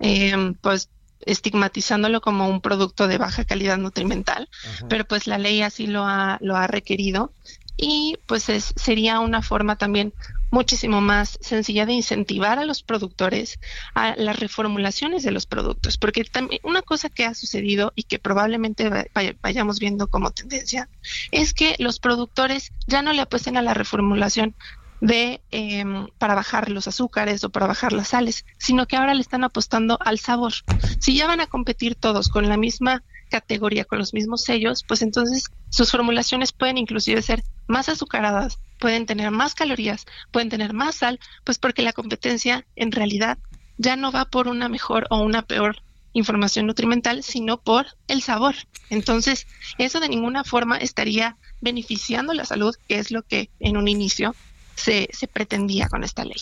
[0.00, 0.88] eh, pues
[1.24, 4.48] estigmatizándolo como un producto de baja calidad nutrimental,
[4.88, 7.32] pero pues la ley así lo ha, lo ha requerido
[7.76, 10.14] y pues es, sería una forma también
[10.50, 13.58] muchísimo más sencilla de incentivar a los productores
[13.94, 18.18] a las reformulaciones de los productos, porque también una cosa que ha sucedido y que
[18.18, 20.90] probablemente va- vay- vayamos viendo como tendencia
[21.30, 24.56] es que los productores ya no le apuesten a la reformulación
[25.00, 29.20] de em, para bajar los azúcares o para bajar las sales, sino que ahora le
[29.22, 30.52] están apostando al sabor.
[31.00, 35.02] Si ya van a competir todos con la misma categoría, con los mismos sellos, pues
[35.02, 37.42] entonces sus formulaciones pueden inclusive ser
[37.72, 42.92] más azucaradas, pueden tener más calorías, pueden tener más sal, pues porque la competencia en
[42.92, 43.38] realidad
[43.78, 45.76] ya no va por una mejor o una peor
[46.12, 48.54] información nutrimental, sino por el sabor.
[48.90, 49.46] Entonces,
[49.78, 54.36] eso de ninguna forma estaría beneficiando la salud, que es lo que en un inicio
[54.74, 56.36] se, se pretendía con esta ley.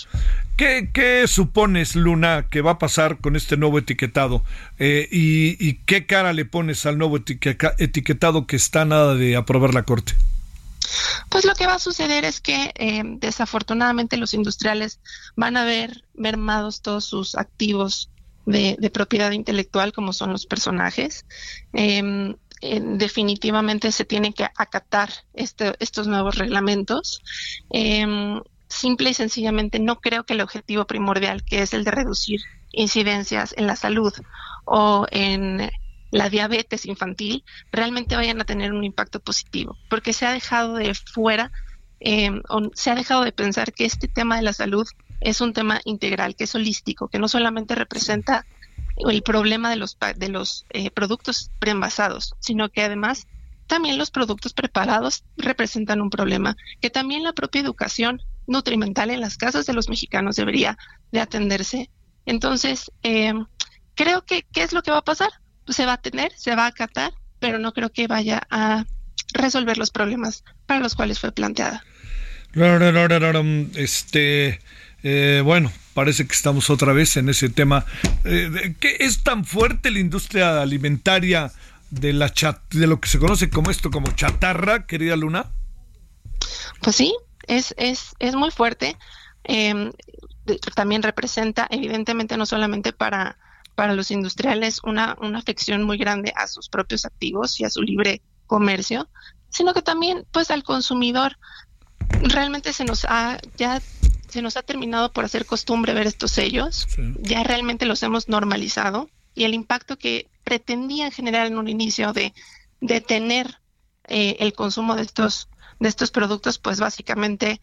[0.57, 4.43] ¿Qué, qué supones, Luna, que va a pasar con este nuevo etiquetado?
[4.79, 9.37] Eh, y, y qué cara le pones al nuevo etiqueta- etiquetado que está nada de
[9.37, 10.15] aprobar la Corte?
[11.29, 15.01] Pues lo que va a suceder es que eh, desafortunadamente los industriales
[15.37, 18.11] van a ver mermados todos sus activos
[18.47, 21.27] de, propiedad intelectual, como son los personajes.
[21.73, 27.23] Eh, eh, definitivamente se tienen que acatar este- estos nuevos reglamentos.
[27.73, 28.07] Eh,
[28.69, 32.41] simple y sencillamente no creo que el objetivo primordial, que es el de reducir
[32.73, 34.13] incidencias en la salud
[34.65, 35.71] o en
[36.11, 40.95] la diabetes infantil, realmente vayan a tener un impacto positivo, porque se ha dejado de
[40.95, 41.53] fuera,
[42.01, 44.87] eh, o se ha dejado de pensar que este tema de la salud
[45.21, 48.47] es un tema integral, que es holístico, que no solamente representa
[48.97, 53.27] el problema de los, de los eh, productos preenvasados, sino que además
[53.67, 59.37] también los productos preparados representan un problema, que también la propia educación nutrimental en las
[59.37, 60.77] casas de los mexicanos debería
[61.13, 61.89] de atenderse.
[62.27, 63.33] Entonces, eh,
[63.95, 65.31] creo que, ¿qué es lo que va a pasar?
[65.71, 68.85] Se va a tener, se va a acatar, pero no creo que vaya a
[69.33, 71.85] resolver los problemas para los cuales fue planteada.
[73.75, 74.61] Este,
[75.03, 77.85] eh, bueno, parece que estamos otra vez en ese tema.
[78.25, 81.53] Eh, ¿Qué es tan fuerte la industria alimentaria
[81.91, 85.47] de la chat, de lo que se conoce como esto, como chatarra, querida Luna?
[86.83, 87.15] Pues sí,
[87.47, 88.97] es, es, es muy fuerte.
[89.45, 89.93] Eh,
[90.75, 93.39] también representa, evidentemente, no solamente para,
[93.81, 97.81] para los industriales, una, una afección muy grande a sus propios activos y a su
[97.81, 99.09] libre comercio,
[99.49, 101.39] sino que también, pues, al consumidor.
[102.21, 103.81] Realmente se nos ha, ya
[104.29, 106.89] se nos ha terminado por hacer costumbre ver estos sellos,
[107.23, 112.35] ya realmente los hemos normalizado y el impacto que pretendían generar en un inicio de
[112.83, 113.61] detener
[114.09, 117.63] eh, el consumo de estos de estos productos, pues básicamente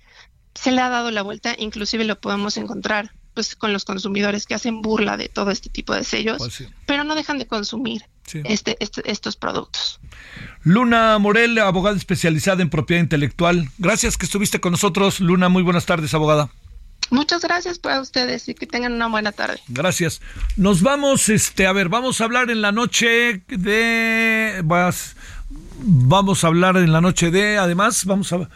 [0.55, 4.55] se le ha dado la vuelta, inclusive lo podemos encontrar pues con los consumidores que
[4.55, 6.65] hacen burla de todo este tipo de sellos, Pues sí.
[6.87, 8.41] pero no dejan de consumir Sí.
[8.45, 9.99] este, este- estos productos.
[10.63, 13.69] Luna Morel, abogada especializada en propiedad intelectual.
[13.77, 15.49] Gracias que estuviste con nosotros, Luna.
[15.49, 16.49] Muy buenas tardes, abogada.
[17.11, 19.59] Muchas gracias para ustedes y que tengan una buena tarde.
[19.67, 20.19] Gracias.
[20.55, 24.61] Nos vamos, este, a ver, vamos a hablar en la noche de.
[24.65, 25.15] vas-
[25.77, 27.59] vamos a hablar en la noche de.
[27.59, 28.49] Además, vamos a.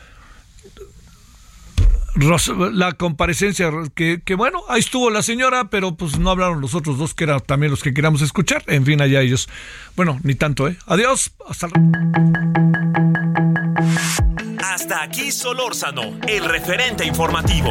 [2.16, 6.76] Ros- la comparecencia, que, que bueno, ahí estuvo la señora, pero pues no hablaron los
[6.76, 8.64] otros dos, que eran también los que queríamos escuchar.
[8.68, 9.47] En fin, allá ellos.
[9.95, 10.78] Bueno, ni tanto, ¿eh?
[10.88, 11.32] Adiós.
[11.47, 11.68] Hasta
[14.59, 17.70] Hasta aquí Solórzano, el referente informativo.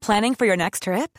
[0.00, 1.18] Planning for your next trip?